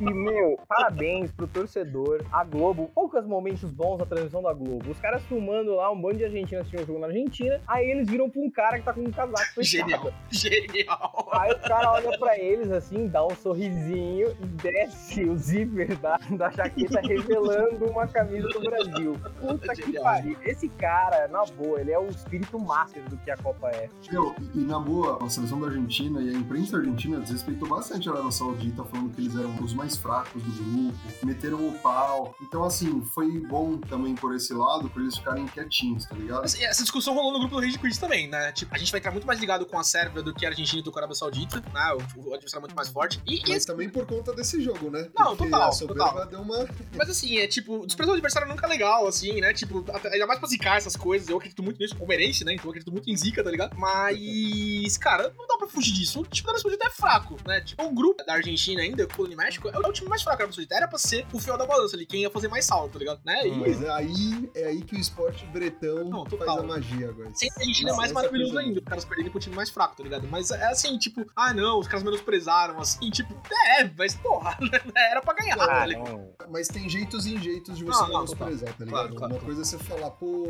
[0.00, 2.24] E, meu, parabéns pro torcedor.
[2.32, 4.90] A Globo, poucos momentos bons da transmissão da Globo.
[4.90, 7.60] Os caras filmando lá, um bando de argentinos assistindo o jogo na Argentina.
[7.66, 9.90] Aí eles viram pra um cara que tá com um casaco fechado.
[9.90, 10.12] Genial.
[10.30, 11.09] Genial.
[11.32, 16.18] Aí o cara olha pra eles assim, dá um sorrisinho e desce o zíper da,
[16.30, 19.20] da jaqueta revelando uma camisa do Brasil.
[19.40, 20.36] Puta que pariu.
[20.42, 23.88] Esse cara, na boa, ele é o espírito master do que a Copa é.
[24.10, 28.08] Meu, e, e na boa, a seleção da Argentina e a imprensa argentina desrespeitou bastante
[28.08, 32.34] a Arábia Saudita, falando que eles eram os mais fracos do grupo, meteram o pau.
[32.42, 36.46] Então, assim, foi bom também por esse lado, por eles ficarem quietinhos, tá ligado?
[36.56, 38.52] E Essa discussão rolou no grupo do Rage Quit também, né?
[38.52, 40.80] Tipo, a gente vai estar muito mais ligado com a Sérvia do que a Argentina
[40.80, 41.92] e do Arábia Saudita, né?
[42.16, 43.20] O, o adversário é muito mais forte.
[43.26, 45.08] E, e Mas esse- também por conta desse jogo, né?
[45.16, 46.26] Não, Porque total, total.
[46.26, 46.66] deu uma.
[46.96, 49.52] Mas assim, é tipo, desprezar o adversário nunca é legal, assim, né?
[49.54, 51.28] Tipo, até- ainda mais pra zicar essas coisas.
[51.28, 52.54] Eu acredito muito nisso, palmeirense, né?
[52.54, 53.76] Então eu acredito muito em zica, tá ligado?
[53.78, 56.20] Mas, cara, não dá pra fugir disso.
[56.20, 57.60] O time da Arábia Saudita é fraco, né?
[57.60, 60.44] Tipo, o grupo da Argentina ainda, Colônia e México, é o time mais fraco da
[60.44, 60.74] Arábia Saudita.
[60.74, 63.20] Era pra ser o fiel da balança ali, quem ia fazer mais salto, tá ligado?
[63.24, 63.46] Né?
[63.46, 67.30] E Mas é aí, é aí que o esporte bretão Não, faz a magia agora.
[67.34, 69.70] Sem a Argentina é Não, mais essa maravilhoso ainda, os caras perderem pro time mais
[69.70, 70.26] fraco, tá ligado?
[70.28, 73.34] Mas é assim, tipo, ah não, os caras menosprezaram, assim, tipo,
[73.78, 74.56] é, mas porra,
[74.96, 76.08] era pra ganhar, tá Ah, ligado?
[76.10, 76.30] não.
[76.50, 78.90] Mas tem jeitos e jeitos de você Não, não, menosprezar, tá ligado?
[78.90, 80.46] Claro, claro, Uma coisa é você falar, pô,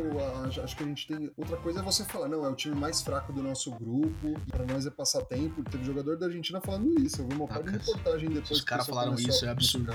[0.63, 1.31] acho que a gente tem.
[1.37, 4.51] Outra coisa é você falar, não, é o time mais fraco do nosso grupo, e
[4.51, 5.63] pra nós é passar tempo.
[5.63, 7.21] Teve jogador da Argentina falando isso.
[7.21, 9.91] Eu vi uma Ah, parte de reportagem depois os caras falaram isso, é absurdo.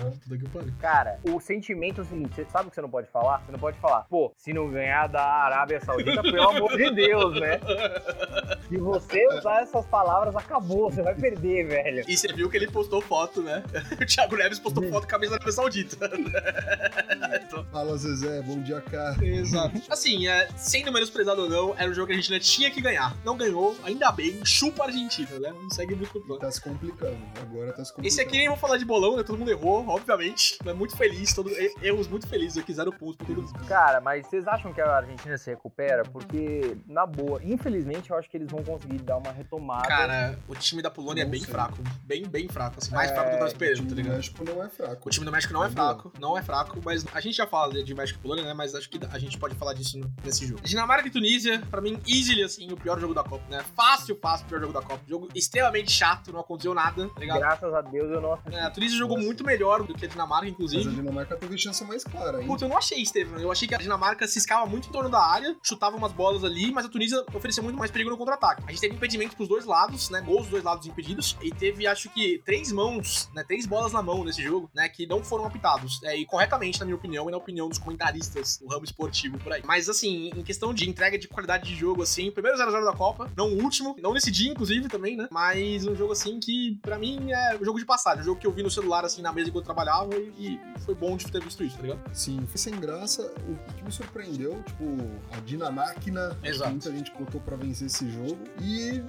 [0.80, 3.42] Cara, o sentimento é o seguinte, você sabe o que você não pode falar?
[3.44, 7.40] Você não pode falar, pô, se não ganhar da Arábia Saudita, pelo amor de Deus,
[7.40, 7.60] né?
[8.68, 12.04] Se você usar essas palavras, acabou, você vai perder, velho.
[12.06, 13.62] E você viu que ele postou foto, né?
[14.00, 14.90] O Thiago Neves postou Sim.
[14.90, 15.96] foto com a camisa da Arábia Saudita.
[17.46, 19.24] Então, Fala, Zezé, bom dia, cara.
[19.24, 19.80] Exato.
[19.88, 23.16] Assim, é, sendo menosprezado ou não, era um jogo que a Argentina tinha que ganhar.
[23.24, 25.52] Não ganhou, ainda bem, chupa a Argentina, né?
[25.52, 26.40] Não segue muito o plano.
[26.40, 27.16] Tá se complicando.
[27.40, 28.06] Agora tá se complicando.
[28.08, 29.22] Esse aqui nem vou falar de bolão, né?
[29.22, 30.58] Todo mundo errou, obviamente.
[30.64, 31.50] Mas muito feliz, todo...
[31.82, 33.66] erros muito felizes aqui, zero pontos pra todo mundo.
[33.66, 36.02] Cara, mas vocês acham que a Argentina se recupera?
[36.04, 39.86] Porque, na boa, infelizmente eu acho que eles vão conseguir dar uma retomada.
[39.86, 41.50] Cara, o time da Polônia é Não bem sei.
[41.50, 41.78] fraco.
[42.04, 42.76] Bem, bem fraco.
[42.78, 44.16] Assim, mais É, fraco do que eu tava O esperando, time tá do ligado?
[44.16, 45.08] México não é fraco.
[45.08, 45.74] O time do México não é É bom.
[45.74, 48.54] fraco, não é fraco, mas a gente já fala de México e Polônia, né?
[48.54, 50.60] Mas acho que a gente pode falar disso nesse jogo.
[50.62, 53.64] Dinamarca e Tunísia, pra mim, easily, assim, o pior jogo da Copa, né?
[53.74, 55.00] Fácil, fácil, o pior jogo da Copa.
[55.08, 57.38] Jogo extremamente chato, não aconteceu nada, tá ligado?
[57.38, 58.54] Graças a Deus eu não assisti.
[58.54, 60.90] É, a Tunísia jogou muito melhor do que a Dinamarca, Mas a inclusive.
[60.94, 62.46] Dinamarca teve chance mais clara, hein?
[62.46, 63.38] Puta, eu não achei, Estevam.
[63.38, 66.72] Eu achei que a Dinamarca ciscava muito em torno da área, chutava umas bolas ali,
[66.72, 68.62] mas a Tunísia oferecia muito mais perigo no contra-ataque.
[68.66, 70.20] A gente teve impedimento pros dois lados, né?
[70.36, 71.36] Gols dos dois lados impedidos.
[71.40, 73.42] E teve, acho que, três mãos, né?
[73.42, 74.88] Três bolas na mão nesse jogo, né?
[74.88, 76.02] Que não foram apitados.
[76.04, 79.52] É, e corretamente, na minha opinião, e na opinião dos comentaristas do ramo esportivo por
[79.52, 79.62] aí.
[79.64, 82.92] Mas, assim, em questão de entrega de qualidade de jogo, assim, o primeiro 0x0 da
[82.92, 85.28] Copa, não o último, não nesse dia, inclusive, também, né?
[85.30, 88.20] Mas um jogo, assim, que pra mim é um jogo de passagem.
[88.20, 90.80] Um jogo que eu vi no celular, assim, na mesa enquanto eu trabalhava e, e
[90.80, 92.14] foi bom de ter visto isso, tá ligado?
[92.14, 93.32] Sim, foi sem graça.
[93.48, 94.84] O que me surpreendeu, tipo,
[95.32, 96.70] a Dinamáquina, Exato.
[96.70, 98.38] muita gente botou pra vencer esse jogo.
[98.60, 99.02] E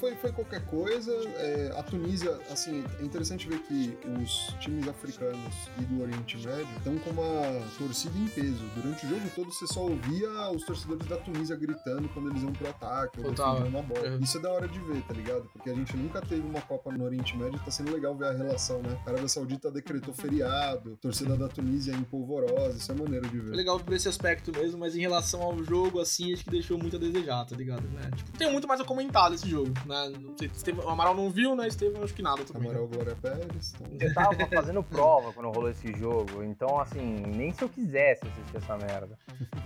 [0.00, 1.12] foi, foi qualquer coisa.
[1.36, 6.66] É, a Tunísia, assim, é interessante ver que os times africanos e do Oriente Médio
[6.78, 8.64] estão com uma torcida em peso.
[8.74, 12.52] Durante o jogo todo você só ouvia os torcedores da Tunísia gritando quando eles iam
[12.52, 14.08] pro ataque ou defendiam uma bola.
[14.08, 14.20] Uhum.
[14.20, 15.48] Isso é da hora de ver, tá ligado?
[15.52, 18.32] Porque a gente nunca teve uma Copa no Oriente Médio, tá sendo legal ver a
[18.32, 18.98] relação, né?
[19.06, 23.54] A Arábia Saudita decretou feriado, torcida da Tunísia em polvorosa, isso é maneiro de ver.
[23.54, 26.96] legal por esse aspecto mesmo, mas em relação ao jogo, assim, acho que deixou muito
[26.96, 27.82] a desejar, tá ligado?
[27.88, 28.10] Né?
[28.16, 30.12] Tipo, tem muito mais a comentar desse jogo, né?
[30.48, 31.68] Sei, Estevão- o Amaral não viu, né?
[31.68, 32.68] Estevam, acho que nada também.
[32.70, 33.74] Amaral Glória Pérez.
[33.80, 34.08] Então...
[34.08, 38.56] Eu tava fazendo prova quando rolou esse jogo, então assim, nem se eu quisesse assistir
[38.56, 39.18] essa merda.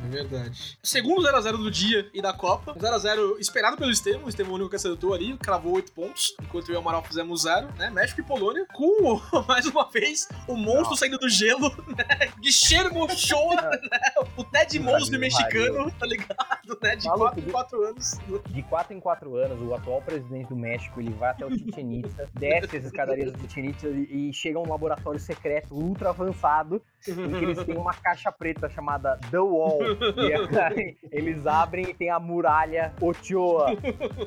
[0.05, 0.79] É verdade.
[0.83, 2.75] Segundo 0x0 do dia e da Copa.
[2.75, 4.25] 0x0 esperado pelo Estevam.
[4.27, 6.35] O Estevam é o único que acertou ali, cravou 8 pontos.
[6.43, 7.91] Enquanto eu e o Amaral fizemos 0, né?
[7.91, 8.67] México e Polônia.
[8.75, 10.97] Com, mais uma vez, o monstro Não.
[10.97, 12.29] saindo do gelo, né?
[12.41, 13.71] Guilherme Shoa, né?
[14.37, 16.37] O Ted Mosby Brasil, mexicano, tá ligado?
[16.83, 16.97] Né?
[16.97, 18.19] De Maluco, 4 em de- 4 anos.
[18.51, 22.01] De 4 em 4 anos, o atual presidente do México, ele vai até o Chichen
[22.01, 26.11] Itza, desce as escadarias do Chichen Itza e, e chega a um laboratório secreto ultra
[26.11, 29.81] avançado, em que eles têm uma caixa preta chamada The Wall.
[30.17, 33.77] E aí, eles abrem e tem a muralha Ochoa.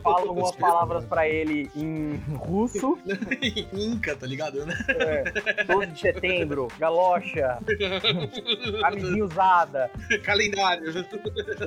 [0.01, 2.97] Falam algumas palavras pra ele em russo.
[3.73, 4.65] Inca, tá ligado?
[4.65, 4.73] Né?
[4.89, 7.59] É, 12 de setembro, galocha,
[8.81, 9.91] camisinha usada.
[10.23, 10.93] Calendário.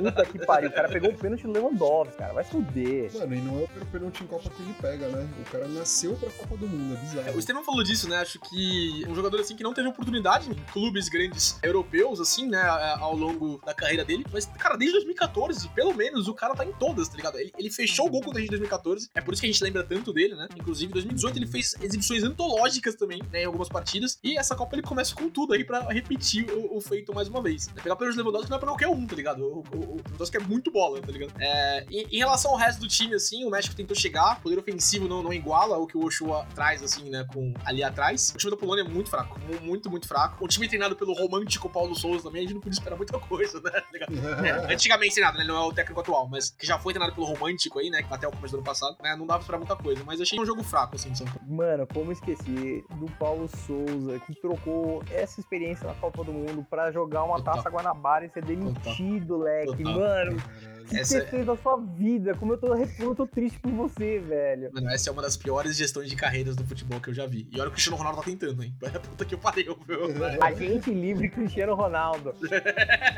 [0.03, 0.71] Puta que pariu.
[0.71, 2.33] O cara pegou o pênalti do Lewandowski, cara.
[2.33, 3.11] Vai se fuder.
[3.15, 5.29] Mano, e não é o pênalti em Copa que ele pega, né?
[5.41, 7.37] O cara nasceu pra Copa do Mundo, é bizarro.
[7.37, 8.17] O Estevam falou disso, né?
[8.17, 12.63] Acho que um jogador assim que não teve oportunidade em clubes grandes europeus, assim, né?
[12.99, 14.25] Ao longo da carreira dele.
[14.33, 17.39] Mas, cara, desde 2014, pelo menos, o cara tá em todas, tá ligado?
[17.39, 19.11] Ele, ele fechou o gol contra a gente em 2014.
[19.15, 20.49] É por isso que a gente lembra tanto dele, né?
[20.57, 23.43] Inclusive, em 2018 ele fez exibições antológicas também, né?
[23.43, 24.19] Em algumas partidas.
[24.23, 27.43] E essa Copa ele começa com tudo aí pra repetir o, o feito mais uma
[27.43, 27.69] vez.
[27.83, 29.43] Pegar pelos Lewandowski não é pra qualquer um, tá ligado?
[29.43, 31.33] O, o, o Lewandowski é muito bola, tá ligado?
[31.39, 34.41] É, em, em relação ao resto do time, assim, o México tentou chegar.
[34.53, 37.25] Poder ofensivo não, não iguala o que o Ochoa traz, assim, né?
[37.33, 38.33] Com ali atrás.
[38.35, 39.39] O time da Polônia é muito fraco.
[39.41, 40.45] mu- Muito, muito fraco.
[40.45, 43.61] O time treinado pelo romântico Paulo Souza também, a gente não podia esperar muita coisa,
[43.61, 43.71] né?
[43.71, 43.83] Tá?
[44.69, 45.45] É, antigamente treinado, né?
[45.45, 48.03] Ele não é o técnico atual, mas que já foi treinado pelo romântico aí, né?
[48.11, 48.97] Até o começo do ano passado.
[49.03, 50.03] né, Não dava pra esperar muita coisa.
[50.05, 51.41] Mas achei um jogo fraco, assim, São Paulo.
[51.49, 56.91] Mano, como esquecer do Paulo Souza, que trocou essa experiência na Copa do Mundo pra
[56.93, 57.57] jogar uma Total.
[57.57, 59.77] taça Guanabara e ser demitido, leque.
[59.83, 59.93] Total.
[59.95, 60.37] Mano,
[60.83, 62.35] o que Essa você fez da sua vida?
[62.35, 64.42] Como eu tô, eu tô triste por você, velho.
[64.73, 67.49] Mano, essa é uma das piores gestões de carreiras do futebol que eu já vi.
[67.51, 68.75] E olha o que o Cristiano Ronaldo tá tentando, hein?
[69.03, 70.43] Puta que pariu, meu.
[70.43, 72.35] Agente livre Cristiano Ronaldo.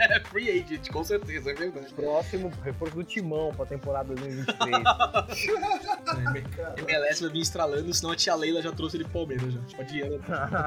[0.05, 1.93] É free agent, com certeza, é verdade.
[1.95, 4.85] Próximo reforço do Timão pra temporada 2023.
[6.87, 9.61] É, MLS vai vir estralando, senão a tia Leila já trouxe ele pro Palmeiras já.
[9.95, 10.19] Ir, né?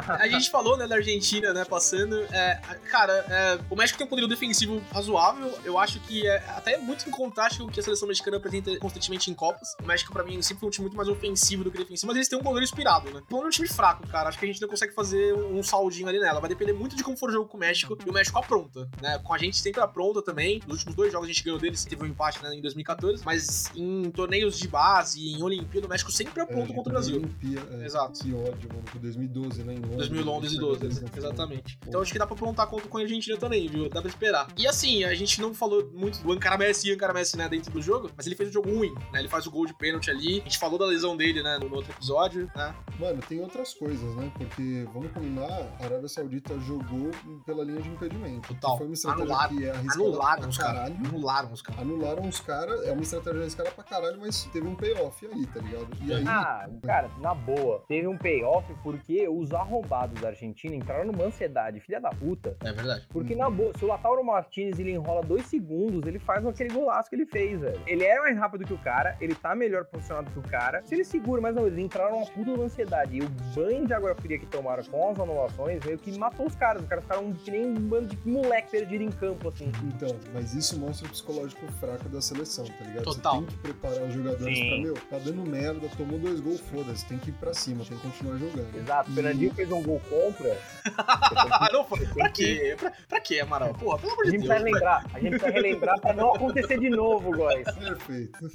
[0.07, 2.15] A gente falou, né, da Argentina, né, passando.
[2.33, 5.53] É, cara, é, o México tem um poderio defensivo razoável.
[5.63, 8.77] Eu acho que é até muito em contraste com o que a seleção mexicana apresenta
[8.79, 9.75] constantemente em Copas.
[9.81, 12.15] O México, pra mim, sempre foi um time muito mais ofensivo do que defensivo, mas
[12.15, 13.19] eles têm um goleiro inspirado, né?
[13.19, 14.29] O Polônia é um time fraco, cara.
[14.29, 16.39] Acho que a gente não consegue fazer um saldinho ali nela.
[16.39, 18.89] Vai depender muito de como for o jogo com o México e o México apronta,
[19.01, 19.19] né?
[19.23, 20.59] Com a gente sempre apronta também.
[20.65, 23.71] Nos últimos dois jogos a gente ganhou deles, teve um empate né, em 2014, mas
[23.75, 27.17] em torneios de base, em Olimpíada, o México sempre apronta É, contra o Brasil.
[27.17, 28.23] Olimpia, é, Exato.
[28.23, 28.83] Que ódio, mano.
[28.85, 29.73] Foi 2012, né?
[29.73, 31.23] Em Londres, 2011 e 12, eles não foram.
[31.23, 31.79] exatamente.
[31.87, 33.89] Então acho que dá pra aprontar contra com a Argentina também, viu?
[33.89, 34.47] Dá pra esperar.
[34.57, 37.71] E assim, a gente não falou muito do Ankara Messi e Ankara Messi, né, dentro
[37.71, 39.19] do jogo, mas ele fez um jogo ruim, né?
[39.19, 40.36] Ele faz o gol de pênalti ali.
[40.39, 42.73] A gente falou da lesão dele, né, no outro episódio, né?
[42.99, 44.31] Mano, tem outras coisas, né?
[44.37, 45.47] Porque, vamos combinar,
[45.79, 47.11] a Arábia Saudita jogou
[47.45, 48.53] pela linha de impedimento.
[48.53, 48.77] Total.
[48.77, 49.55] Foi uma estratégia Anularam.
[49.57, 50.73] que é Anularam pra os caras.
[50.77, 50.95] caralho.
[51.07, 51.81] Anularam os caras.
[51.81, 55.59] Anularam os caras, é uma estratégia arriscada pra caralho, mas teve um payoff aí, tá
[55.61, 55.87] ligado?
[56.01, 57.83] E aí, Ah, cara, na boa.
[57.87, 62.55] Teve um payoff porque os arrombados da Argentina entraram numa ansiedade, filha da puta.
[62.63, 63.05] É verdade.
[63.09, 67.09] Porque na boa, se o Lautaro Martinez ele enrola dois segundos, ele faz aquele golaço
[67.09, 67.81] que ele fez, velho.
[67.85, 70.81] Ele é mais rápido que o cara, ele tá melhor posicionado que o cara.
[70.85, 73.17] Se ele segura, mas não, eles entraram numa puta de ansiedade.
[73.17, 76.55] E o banho de água fria que tomaram com as anulações meio que matou os
[76.55, 76.81] caras.
[76.81, 79.71] Os caras ficaram que nem um bando de moleque perdido em campo, assim.
[79.83, 83.03] Então, mas isso mostra o psicológico fraco da seleção, tá ligado?
[83.03, 83.35] Total.
[83.35, 84.69] Você tem que preparar os jogadores Sim.
[84.69, 87.97] pra, meu, tá dando merda, tomou dois gols, foda-se, tem que ir pra cima, tem
[87.97, 88.75] que continuar jogando.
[88.75, 90.57] Exato, o Fernandinho fez um gol contra.
[91.71, 92.75] Não, foi- pra quê?
[92.79, 93.73] Pra, pra quê, Amaral?
[93.73, 94.49] Porra, pelo amor A de gente Deus.
[94.49, 97.65] precisa relembrar, a gente precisa relembrar pra não acontecer de novo, guys.
[97.75, 98.51] Perfeito.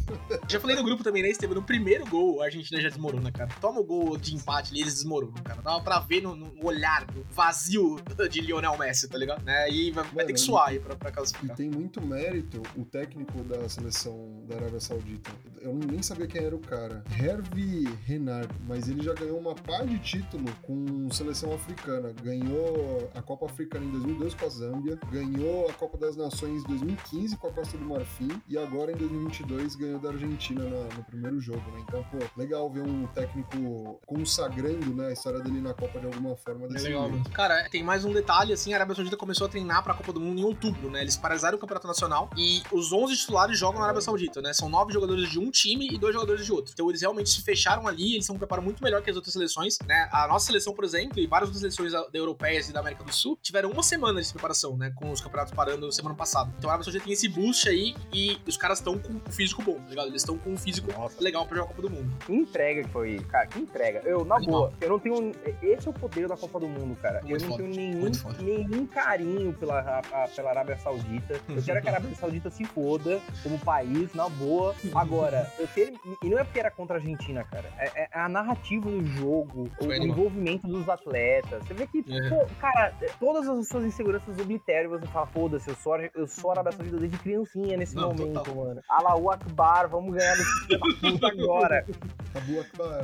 [0.49, 1.52] Já falei no grupo também, né, Estevam?
[1.55, 3.51] No primeiro gol, a Argentina já desmorona, cara.
[3.61, 5.61] Toma o gol de empate ali, eles desmoronam, cara.
[5.63, 7.97] Dava pra ver no, no olhar vazio
[8.31, 9.45] de Lionel Messi, tá ligado?
[9.45, 9.69] Né?
[9.71, 11.57] E vai, vai Mano, ter que e- suar aí pra, pra E classificar.
[11.57, 15.31] tem muito mérito o técnico da seleção da Arábia Saudita.
[15.61, 17.05] Eu nem sabia quem era o cara.
[17.19, 22.13] Hervé Renard, mas ele já ganhou uma par de título com seleção africana.
[22.23, 26.67] Ganhou a Copa Africana em 2002 com a Zâmbia, ganhou a Copa das Nações em
[26.69, 31.05] 2015 com a Costa do Marfim e agora em 2022 ganhou da Argentina na- no
[31.05, 31.85] primeiro jogo, né?
[31.87, 36.37] Então, pô, legal ver um técnico consagrando né, a história dele na Copa de alguma
[36.37, 37.31] forma É desse legal, jeito.
[37.31, 40.21] Cara, tem mais um detalhe, assim, a Arábia Saudita começou a treinar pra Copa do
[40.21, 41.01] Mundo em outubro, né?
[41.03, 44.53] Eles paralisaram o Campeonato Nacional e os 11 titulares jogam na Arábia Saudita, né?
[44.53, 46.73] São nove jogadores de um time e dois jogadores de outro.
[46.73, 49.33] Então eles realmente se fecharam ali, eles são um preparo muito melhor que as outras
[49.33, 50.09] seleções, né?
[50.13, 53.13] A nossa seleção, por exemplo, e várias outras seleções da- europeias e da América do
[53.13, 54.93] Sul tiveram uma semana de preparação, né?
[54.95, 56.53] Com os campeonatos parando semana passada.
[56.59, 59.63] Então a Arábia Saudita tem esse boost aí e os caras estão com um físico
[59.63, 60.07] bom, tá ligado?
[60.09, 60.89] Eles estão com um físico
[61.21, 62.13] legal pra jogar a Copa do Mundo.
[62.27, 64.01] Que entrega que foi, cara, que entrega.
[64.05, 64.61] Eu, na Animal.
[64.61, 65.33] boa, eu não tenho.
[65.63, 67.21] Esse é o poder da Copa do Mundo, cara.
[67.23, 69.81] Muito eu não foda, tenho nenhum, nenhum carinho pela,
[70.13, 71.41] a- pela Arábia Saudita.
[71.49, 74.75] Eu quero que a Arábia Saudita se foda como país, na boa.
[74.95, 75.93] Agora, eu ter,
[76.23, 77.69] e não é porque era contra a Argentina, cara.
[77.79, 80.09] É, é a narrativa do jogo, o, Foi o animal.
[80.19, 81.65] envolvimento dos atletas.
[81.67, 82.29] Você vê que, É.
[82.29, 86.51] pô, cara, todas as suas inseguranças obliteram e você fala, foda-se, eu sou, eu sou
[86.51, 88.55] Arábia Saudita desde criancinha nesse Não, momento, total.
[88.55, 88.81] mano.
[88.89, 90.53] Allahu Akbar, vamos ganhar desse
[91.27, 91.85] agora.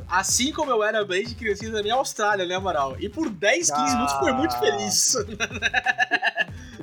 [0.09, 2.97] Assim como eu era bem de criancinha da minha Austrália, né, Amaral?
[2.99, 4.59] E por 10, 15 minutos foi muito Ah.
[4.59, 5.15] feliz.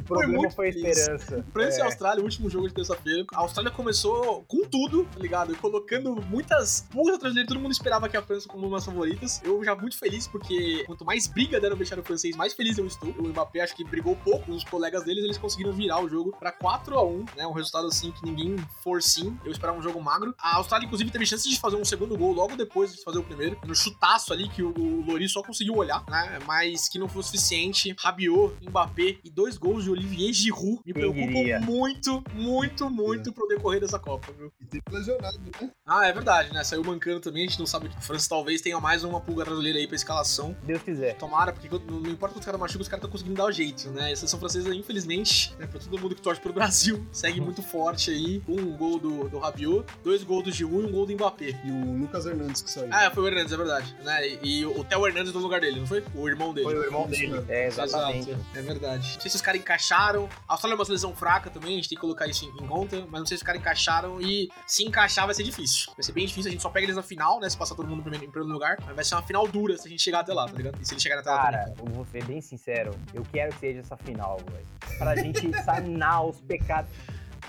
[0.06, 1.46] O problema muito foi a esperança.
[1.52, 1.86] França e É.
[1.86, 3.26] Austrália, o último jogo de terça-feira.
[3.34, 5.52] A Austrália começou com tudo, tá ligado?
[5.52, 7.48] E colocando muitas pulgas atrás dele.
[7.48, 9.42] Todo mundo esperava que a França como uma das favoritas.
[9.44, 12.86] Eu já muito feliz, porque quanto mais briga deram o vestiário francês, mais feliz eu
[12.86, 13.10] estou.
[13.18, 16.36] O Mbappé acho que brigou pouco com os colegas deles, eles conseguiram virar o jogo
[16.40, 17.48] pra 4 a 1 né?
[17.48, 19.40] Um resultado assim que ninguém forcinho.
[19.44, 20.34] Eu esperava um jogo magro.
[20.38, 23.24] A Austrália, inclusive, teve chance de fazer um segundo gol logo depois de fazer o
[23.24, 23.58] primeiro.
[23.66, 26.40] No chutaço ali que o, o Lori só conseguiu olhar, né?
[26.46, 27.96] Mas que não foi o suficiente.
[28.00, 33.80] Rabiot, Mbappé e dois gols de Olivier Giroud me preocupam muito, muito, muito pro decorrer
[33.80, 34.52] dessa Copa, viu?
[34.60, 35.72] E tem lesionado, né?
[35.86, 36.64] Ah, é verdade, né?
[36.64, 39.46] Saiu mancando também, a gente não sabe que a França talvez tenha mais uma pulga
[39.46, 40.56] brasileira aí pra escalação.
[40.64, 41.16] Deus quiser.
[41.16, 44.12] Tomara, porque não importa quantos caras machucam, os caras estão conseguindo dar o jeito, né?
[44.12, 48.12] A seleção francesa, infelizmente, né, pra todo mundo que torce pro Brasil, segue muito forte
[48.12, 48.44] aí.
[48.48, 51.60] Um gol do, do Rabiot, dois gols do Giroud e um gol do Mbappé.
[51.64, 52.90] E o Lucas Hernandes que saiu.
[52.92, 53.96] Ah, foi o Hernandes, é verdade.
[54.04, 54.40] Né?
[54.44, 56.04] E, o Theo Hernandes no lugar dele, não foi?
[56.14, 56.66] O irmão dele.
[56.66, 57.28] Foi o irmão dele.
[57.28, 57.46] mesmo.
[57.52, 58.30] É, exatamente.
[58.30, 59.14] Exato, é verdade.
[59.14, 60.28] Não sei se os caras encaixaram.
[60.48, 63.06] A Austrália é uma seleção fraca também, a gente tem que colocar isso em, conta,
[63.10, 65.92] mas não sei se os caras encaixaram e se encaixar vai ser difícil.
[65.96, 67.50] Vai ser bem difícil, a gente só pega eles na final, né?
[67.50, 69.78] Se passar todo mundo em primeiro, em primeiro lugar, mas vai ser uma final dura
[69.78, 70.82] se a gente chegar até lá, tá ligado?
[70.82, 71.86] E se eles chegarem até lá Cara, também.
[71.86, 72.92] eu vou ser bem sincero.
[73.14, 74.66] Eu quero que seja essa final, velho.
[74.98, 76.90] Pra gente sanar os pecados.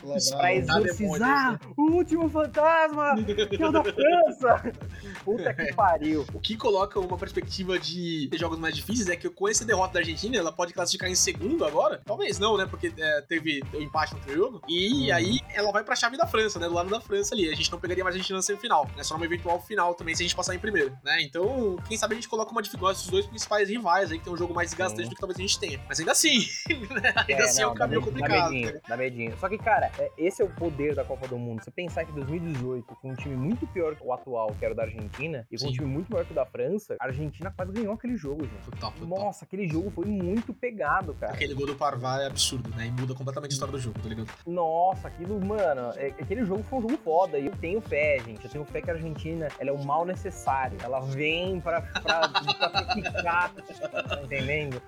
[0.03, 4.73] Lavar Pra exorcizar o último fantasma, que é o da França.
[5.25, 6.25] Puta que pariu.
[6.33, 9.95] O que coloca uma perspectiva de ter jogos mais difíceis é que com essa derrota
[9.95, 12.01] da Argentina, ela pode classificar em segundo agora?
[12.05, 12.67] Talvez não, né?
[12.67, 14.63] Porque é, teve o empate no outro jogo.
[14.69, 16.69] E aí ela vai pra chave da França, né?
[16.69, 17.49] Do lado da França ali.
[17.49, 19.03] A gente não pegaria mais a Argentina na semifinal, né?
[19.03, 21.21] Só numa eventual final também se a gente passar em primeiro, né?
[21.23, 24.33] Então, quem sabe a gente coloca uma dificuldade dos dois principais rivais aí, que tem
[24.33, 25.09] um jogo mais desgastante Sim.
[25.09, 25.81] do que talvez a gente tenha.
[25.89, 26.39] Mas ainda assim,
[26.91, 27.13] né?
[27.29, 28.37] ainda assim é um dá caminho complicado.
[28.37, 29.39] Dá medinho, dá medinho.
[29.39, 31.63] Só que, cara, é, esse é o poder da Copa do Mundo.
[31.63, 34.77] Você pensar que 2018, com um time muito pior que o atual, que era o
[34.77, 35.75] da Argentina, e com um Sim.
[35.75, 38.71] time muito maior que o da França, a Argentina quase ganhou aquele jogo, gente.
[38.71, 39.07] Total, total.
[39.25, 41.33] Nossa, aquele jogo foi muito pegado, cara.
[41.33, 42.87] Aquele gol do Parvar é absurdo, né?
[42.87, 44.29] E muda completamente a história do jogo, tá ligado?
[44.47, 47.39] Nossa, aquilo, mano, é- aquele jogo foi um jogo foda.
[47.39, 48.45] E eu tenho fé, gente.
[48.45, 50.79] Eu tenho fé que a Argentina ela é o mal necessário.
[50.83, 53.53] Ela vem pra, pra, pra ficar.
[53.55, 54.81] Tá entendendo?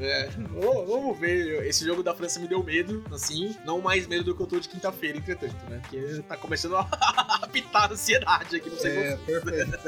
[0.00, 1.66] É, vamos vamos ver.
[1.66, 3.56] Esse jogo da França me deu medo, assim.
[3.64, 5.80] Não mais medo do que eu tô de quinta-feira, entretanto, né?
[5.82, 6.80] Porque tá começando a
[7.42, 9.78] apitar a ansiedade aqui, não sei É, perfeito.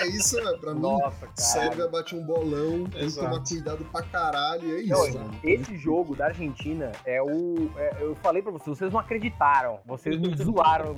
[0.00, 0.52] é isso, né?
[0.60, 1.32] Pra mim, Nossa, cara.
[1.36, 3.28] Sérvia bate um bolão, tem que Exato.
[3.30, 5.40] tomar cuidado pra caralho, é Não, isso, mano.
[5.42, 7.70] esse jogo da Argentina é o.
[7.76, 10.94] é- eu falei pra vocês, vocês não acreditaram, vocês me zoaram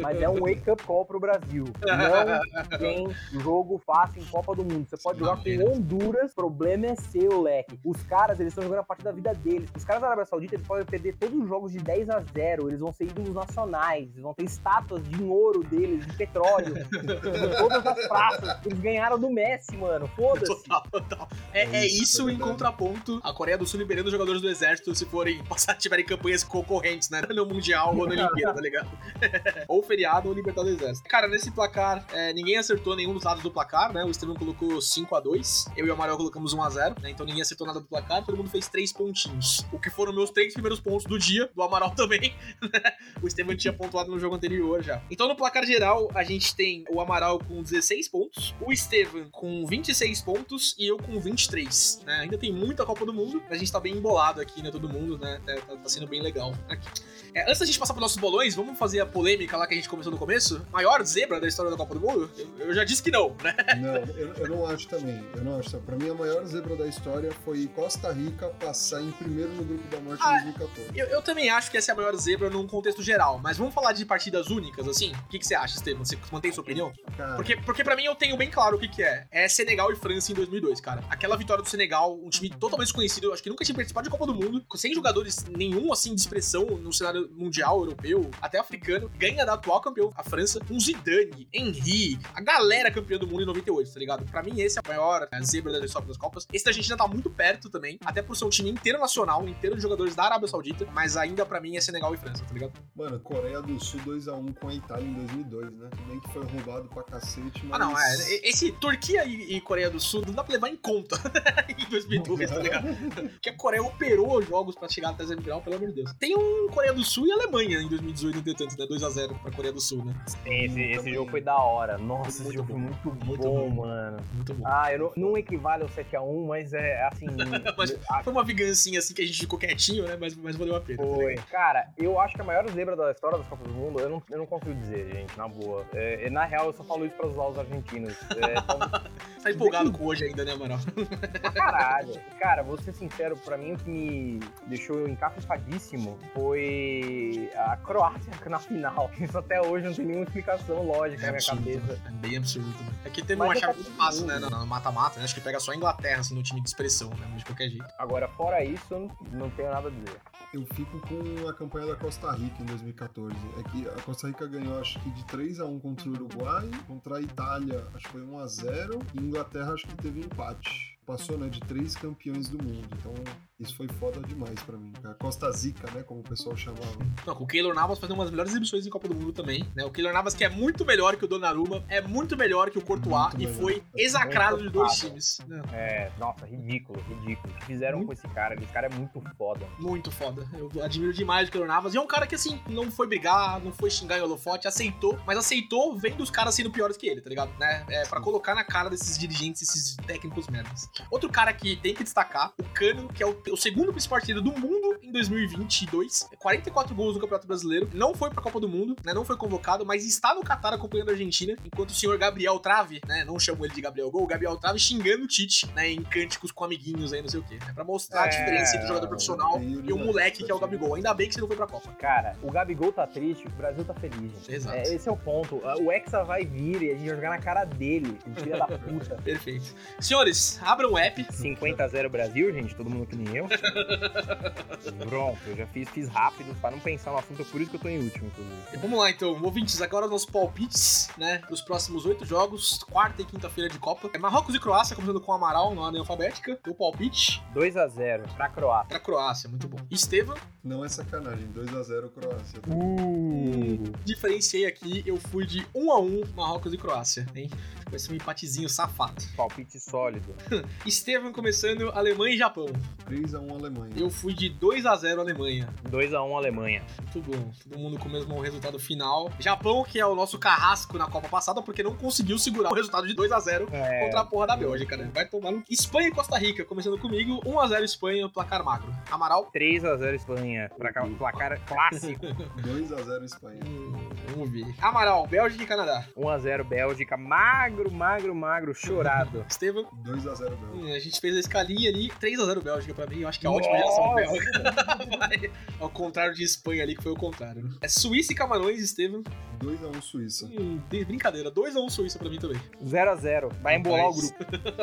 [0.00, 1.64] mas é um wake-up call pro Brasil.
[1.80, 3.08] Não tem
[3.40, 4.86] jogo fácil em Copa do Mundo.
[4.88, 7.50] Você pode jogar com Honduras, problema é seu, leque.
[7.50, 7.78] moleque.
[7.84, 9.70] Os caras, eles estão jogando a parte da vida deles.
[9.76, 12.68] Os caras da Arábia Saudita, eles podem perder todos os jogos de 10 a 0.
[12.68, 14.08] Eles vão ser ídolos nacionais.
[14.10, 16.76] Eles vão ter estátuas de ouro deles, de petróleo.
[16.78, 18.66] em todas as praças.
[18.66, 20.06] Eles ganharam do Messi, mano.
[20.08, 20.46] Foda-se.
[20.46, 21.28] Total, total.
[21.52, 22.50] É, é isso, em verdade.
[22.50, 26.42] contraponto a Coreia do Sul liberando os jogadores do exército se forem passar, tiverem campanhas
[26.44, 27.22] concorrentes, né?
[27.34, 28.90] No Mundial ou na Olimpíada, tá ligado?
[29.68, 31.08] ou feriado ou libertar do exército.
[31.08, 34.04] Cara, nesse placar, é, ninguém acertou nenhum dos lados do placar, né?
[34.04, 37.10] O Estevam colocou 5x2, eu e o Amaral colocamos 1x0, né?
[37.10, 39.66] Então ninguém acertou nada do placar, todo mundo fez 3 pontinhos.
[39.72, 42.34] O que foram meus três primeiros pontos do dia, do Amaral também.
[42.62, 42.92] né?
[43.22, 45.02] o Estevam tinha pontuado no jogo anterior já.
[45.10, 49.66] Então no placar geral, a gente tem o Amaral com 16 pontos, o Estevam com
[49.66, 52.02] 26 pontos e eu com 23.
[52.06, 52.14] Né?
[52.22, 54.70] Ainda tem muita Copa do Mundo, a gente tá bem embolado aqui, né?
[54.70, 55.40] Todo mundo, né?
[55.44, 56.88] Tá, tá- tá sendo bem legal aqui.
[57.34, 59.76] É, antes da gente passar para nossos bolões, vamos fazer a polêmica lá que a
[59.76, 60.66] gente começou no começo?
[60.72, 62.30] Maior zebra da história da Copa do Mundo?
[62.58, 63.54] Eu, eu já disse que não, né?
[63.80, 65.24] Não, eu, eu não acho também.
[65.36, 65.78] Eu não acho.
[65.78, 69.86] Pra mim, a maior zebra da história foi Costa Rica passar em primeiro no grupo
[69.88, 70.90] da morte Ah, em 2014.
[70.98, 73.92] Eu, eu também acho que essa a maior zebra num contexto geral, mas vamos falar
[73.92, 75.12] de partidas únicas, assim?
[75.12, 76.04] O que, que você acha, Estevam?
[76.04, 76.92] Você mantém sua opinião?
[77.16, 79.26] Cara, Porque, porque pra mim eu tenho bem claro o que, que é.
[79.30, 81.02] É Senegal e França em 2002, cara.
[81.08, 84.10] Aquela vitória do Senegal, um time totalmente desconhecido, eu acho que nunca tinha participado de
[84.10, 89.10] Copa do Mundo, sem jogadores nenhum, assim, de expressão no cenário mundial, europeu, até africano,
[89.16, 93.46] ganha da atual campeão, a França, com Zidane, Henry, a galera campeã do mundo em
[93.46, 94.24] 98, tá ligado?
[94.26, 96.46] Pra mim esse é a maior né, zebra da história das Copas.
[96.52, 99.76] Esse da Argentina tá muito perto também, até por ser um time inteiro nacional, inteiro
[99.76, 102.72] de jogadores da Arábia Saudita, mas ainda pra mim é Senegal e França, tá ligado?
[102.94, 105.88] mano, Coreia do Sul 2x1 com a Itália em 2002, né?
[105.90, 107.80] Tudo bem que foi roubado pra cacete, mas.
[107.80, 108.14] Ah, não, é.
[108.48, 111.16] Esse Turquia e, e Coreia do Sul não dá pra levar em conta
[111.68, 112.86] em 2002, tá ligado?
[113.32, 116.12] Porque a Coreia operou jogos pra chegar até a semifinal, pelo amor de Deus.
[116.18, 118.86] Tem um Coreia do Sul e Alemanha em 2018, entretanto, né?
[118.86, 120.14] 2x0 pra Coreia do Sul, né?
[120.44, 121.96] Esse, esse jogo foi da hora.
[121.98, 122.92] Nossa, esse Muito jogo bom.
[123.02, 123.86] foi muito, Muito bom, bom.
[123.86, 124.16] mano.
[124.34, 124.64] Muito bom.
[124.66, 127.26] Ah, eu não, não equivale ao 7x1, mas é assim.
[127.76, 130.16] Mas- Foi uma vingancinha assim que a gente ficou quietinho, né?
[130.20, 130.98] Mas, mas valeu a pena.
[131.02, 131.30] tá Foi.
[131.30, 131.46] ligado?
[131.46, 134.22] Cara, eu acho que a maior zebra da história das Copas do Mundo, eu não,
[134.30, 135.84] eu não consigo dizer, gente, na boa.
[135.92, 138.14] É, é, na real, eu só falo isso pra zoar os argentinos.
[138.36, 139.10] É, tão-
[139.42, 142.20] Tá empolgado com hoje ainda, né, pra caralho.
[142.38, 148.58] Cara, vou ser sincero, pra mim o que me deixou encafifadíssimo foi a Croácia na
[148.58, 149.10] final.
[149.18, 152.02] Isso até hoje não tem nenhuma explicação lógica na minha cabeça.
[152.06, 152.68] É bem absurdo.
[153.04, 154.38] É que teve Mas uma é chave muito fácil, né?
[154.38, 155.24] No mata-mata, né?
[155.24, 157.26] Acho que pega só a Inglaterra, assim, no time de expressão, né?
[157.30, 157.86] Mas de qualquer jeito.
[157.98, 160.16] Agora, fora isso, eu não, não tenho nada a dizer.
[160.52, 163.36] Eu fico com a campanha da Costa Rica em 2014.
[163.58, 167.20] É que a Costa Rica ganhou, acho que de 3x1 contra o Uruguai, contra a
[167.20, 170.89] Itália, acho que foi 1x0, e Inglaterra, acho que teve empate.
[171.06, 172.86] Passou, né, de três campeões do mundo.
[172.98, 173.12] Então,
[173.58, 174.92] isso foi foda demais pra mim.
[175.02, 176.86] A Costa Zica, né, como o pessoal chamava.
[177.26, 179.66] Não, com o Keylor Navas fazendo umas das melhores exibições em Copa do Mundo também,
[179.74, 179.84] né?
[179.84, 182.82] O Keylor Navas que é muito melhor que o Donnarumma, é muito melhor que o
[182.82, 183.60] Courtois Muito e melhor.
[183.60, 185.38] foi exacrado de dois times.
[185.48, 187.52] Não, É, nossa, ridículo, ridículo.
[187.54, 188.54] O que fizeram Muito- com esse cara?
[188.54, 189.66] Esse cara é muito foda.
[189.80, 190.46] muito foda.
[190.52, 191.92] Eu admiro demais o Keylor Navas.
[191.94, 195.18] E é um cara que, assim, não foi brigar, não foi xingar em holofote, aceitou,
[195.26, 197.50] mas aceitou vendo os caras sendo piores que ele, tá ligado?
[197.58, 197.84] Né?
[197.88, 200.88] É, pra colocar na cara desses dirigentes, esses técnicos merdas.
[201.10, 204.42] Outro cara que tem que destacar, o Cano, que é o, o segundo principal artilheiro
[204.42, 206.28] do mundo em 2022.
[206.38, 207.88] 44 gols no Campeonato Brasileiro.
[207.92, 209.12] Não foi pra Copa do Mundo, né?
[209.12, 213.00] Não foi convocado, mas está no Catar acompanhando a Argentina, enquanto o senhor Gabriel Trave,
[213.06, 213.24] né?
[213.24, 215.90] Não chamo ele de Gabriel Gol, Gabriel Trave xingando o Tite, né?
[215.90, 217.58] Em cânticos com amiguinhos aí, não sei o quê.
[217.64, 220.54] Né, pra mostrar a É, diferença entre o jogador profissional e o moleque que é
[220.54, 220.94] o Gabigol.
[220.94, 221.90] Ainda bem que você não foi pra Copa.
[221.92, 224.52] Cara, o Gabigol tá triste, o Brasil tá feliz, gente.
[224.52, 224.76] Exato.
[224.76, 225.56] É, esse é o ponto.
[225.80, 228.18] O Hexa vai vir e a gente vai jogar na cara dele.
[228.36, 229.16] Filha da puta.
[229.22, 229.74] Perfeito.
[229.98, 231.26] Senhores, abram o app.
[231.30, 233.46] 50 a 0 Brasil, gente, todo mundo que nem eu.
[235.08, 237.76] Pronto, eu já fiz, fiz rápido pra não pensar no assunto, é por isso que
[237.76, 238.78] eu tô em último, inclusive.
[238.78, 239.40] Vamos lá, então.
[239.42, 241.42] Ouvintes, agora os nossos palpites, né?
[241.48, 244.10] Dos próximos oito jogos, quarta e quinta-feira de Copa.
[244.12, 246.58] É Marrocos e Croácia, começando com o Amaral na ordem alfabética.
[246.66, 248.88] O palpite 2 a 0 pra Croácia.
[248.88, 249.78] pra Croácia, muito bom.
[249.90, 252.60] Estevam, Não é sacanagem, 2x0 Croácia.
[252.68, 253.92] Uh.
[254.04, 257.50] diferenciei aqui, eu fui de 1 a 1 Marrocos e Croácia, hein?
[257.90, 259.22] Vai ser um empatezinho safado.
[259.36, 260.34] Palpite sólido.
[260.86, 262.66] Estevam começando Alemanha e Japão.
[263.08, 263.94] 3x1 Alemanha.
[263.96, 265.68] Eu fui de 2 a 0 Alemanha.
[265.88, 266.84] 2 a 1 Alemanha.
[267.14, 267.52] Muito bom.
[267.64, 269.30] Todo mundo com o mesmo resultado final.
[269.40, 273.06] Japão, que é o nosso carrasco na Copa passada, porque não conseguiu segurar o resultado
[273.08, 275.10] de 2 a 0 É, contra a porra da Bélgica, né?
[275.12, 275.64] Vai tomar no...
[275.68, 278.92] Espanha e Costa Rica, começando comigo, 1x0 Espanha, placar magro.
[279.10, 280.70] Amaral, 3 a 0 Espanha.
[280.78, 282.26] Pra cá, placar clássico.
[282.60, 283.60] 2x0 Espanha.
[283.66, 283.92] hum,
[284.30, 284.66] vamos ver.
[284.80, 286.06] Amaral, Bélgica e Canadá.
[286.16, 287.16] 1 a 0 Bélgica.
[287.16, 289.44] Magro magro, magro, magro, chorado.
[289.48, 290.56] Estevam, 2x0 Bélgica.
[290.74, 293.48] hum, a gente fez a escalinha ali, 3x0 Bélgica pra mim, eu acho que é
[293.48, 294.14] a ótima geração Nossa!
[294.16, 295.50] Bélgica.
[295.80, 297.62] Ao contrário de Espanha ali, que foi o contrário.
[297.62, 297.70] né?
[297.80, 299.22] É Suíça e Camarões, Estevam.
[299.60, 300.46] 2x1 Suíça.
[300.46, 302.60] Hum, de brincadeira, 2x1 Suíça pra mim também.
[302.82, 303.52] 0x0.
[303.62, 304.34] Vai embolar o grupo.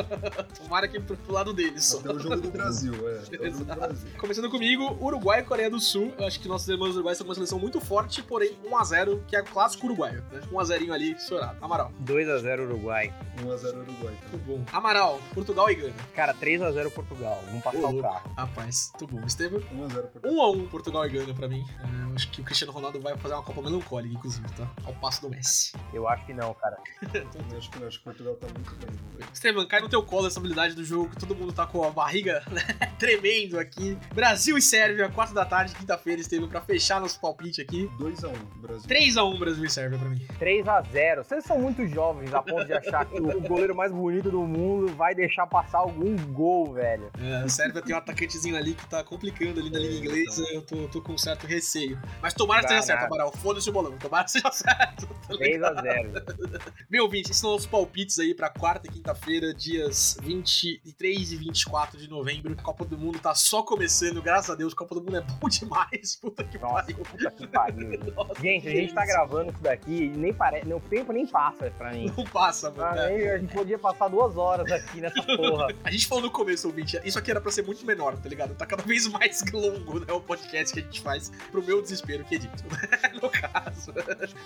[0.62, 1.98] Tomara que pro pro lado deles só.
[1.98, 3.20] O jogo do Brasil, é.
[3.20, 4.08] O jogo do Brasil.
[4.18, 6.12] Começando comigo, Uruguai e Coreia do Sul.
[6.18, 9.40] Eu acho que nossos irmãos uruguaios são uma seleção muito forte, porém 1x0, que é
[9.40, 10.22] o clássico uruguaio.
[10.32, 10.40] Né?
[10.52, 11.56] 1x0 ali, chorado.
[11.60, 11.92] Amaral.
[12.04, 12.87] 2x0 Uruguai.
[12.92, 14.16] 1x0 Uruguai.
[14.30, 14.64] Muito bom.
[14.72, 15.94] Amaral, Portugal e Gana.
[16.14, 17.42] Cara, 3x0 Portugal.
[17.46, 18.30] Vamos passar Ô, o carro.
[18.36, 19.26] Rapaz, muito bom.
[19.26, 21.64] Estevam, 1x0 por 1x1 Portugal e Gana pra mim.
[21.80, 24.68] É, eu acho que o Cristiano Ronaldo vai fazer uma Copa melancólica, inclusive, tá?
[24.84, 25.72] Ao passo do Messi.
[25.92, 26.76] Eu acho que não, cara.
[27.14, 29.26] Eu acho que não, acho que Portugal tá muito bem.
[29.32, 31.90] Estevam, cai no teu colo essa habilidade do jogo, que todo mundo tá com a
[31.90, 32.62] barriga né,
[32.98, 33.96] tremendo aqui.
[34.14, 37.88] Brasil e Sérvia, 4 da tarde, quinta-feira, Estevam, pra fechar nosso palpite aqui.
[37.98, 38.88] 2x1 Brasil.
[38.88, 40.26] 3x1 Brasil e Sérvia pra mim.
[40.38, 41.24] 3x0.
[41.24, 44.88] Vocês são muito jovens a ponto de achar que o goleiro mais bonito do mundo
[44.94, 47.10] vai deixar passar algum gol, velho.
[47.20, 50.62] É, a Sérvia tem um atacantezinho ali que tá complicando ali na liga inglesa, eu
[50.62, 51.98] tô, tô com um certo receio.
[52.22, 53.04] Mas tomara que seja certo.
[53.06, 53.32] Amaral.
[53.32, 55.06] Foda-se o bolão, tomara que seja certo.
[55.06, 55.82] tá ligado?
[55.82, 56.72] 3x0.
[56.90, 61.98] Meu ouvinte, esses são os palpites aí pra quarta e quinta-feira, dias 23 e 24
[61.98, 62.54] de novembro.
[62.58, 65.20] A Copa do Mundo tá só começando, graças a Deus, a Copa do Mundo é
[65.20, 66.16] bom demais.
[66.16, 66.96] Puta que Nossa, pariu.
[67.04, 67.90] puta que pariu.
[67.92, 68.10] gente.
[68.14, 70.72] Nossa, Gente, a gente tá que gravando isso daqui e nem parece.
[70.72, 72.12] O tempo nem passa pra mim.
[72.16, 73.00] Não passa, mano.
[73.00, 75.68] Ah, a gente podia passar duas horas aqui nessa porra.
[75.84, 78.54] A gente falou no começo, ouvinte, isso aqui era pra ser muito menor, tá ligado?
[78.54, 80.12] Tá cada vez mais longo, né?
[80.12, 83.10] O podcast que a gente faz pro meu desespero, que edito, né?
[83.20, 83.92] No caso.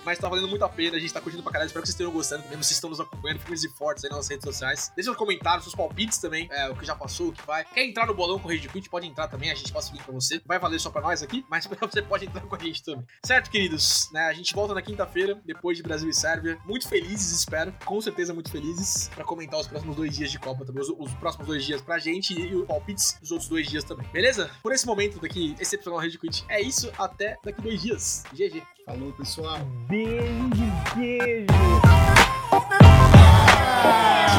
[0.03, 1.67] Mas tá valendo muito a pena, a gente tá curtindo pra caralho.
[1.67, 2.43] Espero que vocês tenham gostando.
[2.43, 4.91] Mesmo vocês estão nos acompanhando, firmes e fortes aí nas nossas redes sociais.
[4.95, 7.65] Deixa nos comentários seus palpites também, é, o que já passou, o que vai.
[7.65, 8.89] Quer entrar no bolão com o Rede Quit?
[8.89, 10.41] Pode entrar também, a gente passa o link pra você.
[10.45, 13.05] Vai valer só pra nós aqui, mas você pode entrar com a gente também.
[13.23, 14.09] Certo, queridos?
[14.11, 16.57] Né, a gente volta na quinta-feira, depois de Brasil e Sérvia.
[16.65, 17.73] Muito felizes, espero.
[17.85, 20.81] Com certeza muito felizes para comentar os próximos dois dias de Copa também.
[20.81, 24.07] Os, os, próximos dois dias pra gente e o palpites dos outros dois dias também.
[24.11, 24.51] Beleza?
[24.61, 26.91] Por esse momento daqui, excepcional Red Quit, é isso.
[26.97, 28.23] Até daqui dois dias.
[28.33, 28.61] GG.
[28.85, 29.59] Falou, pessoal.
[29.87, 30.33] Beijo,
[30.95, 31.47] beijo.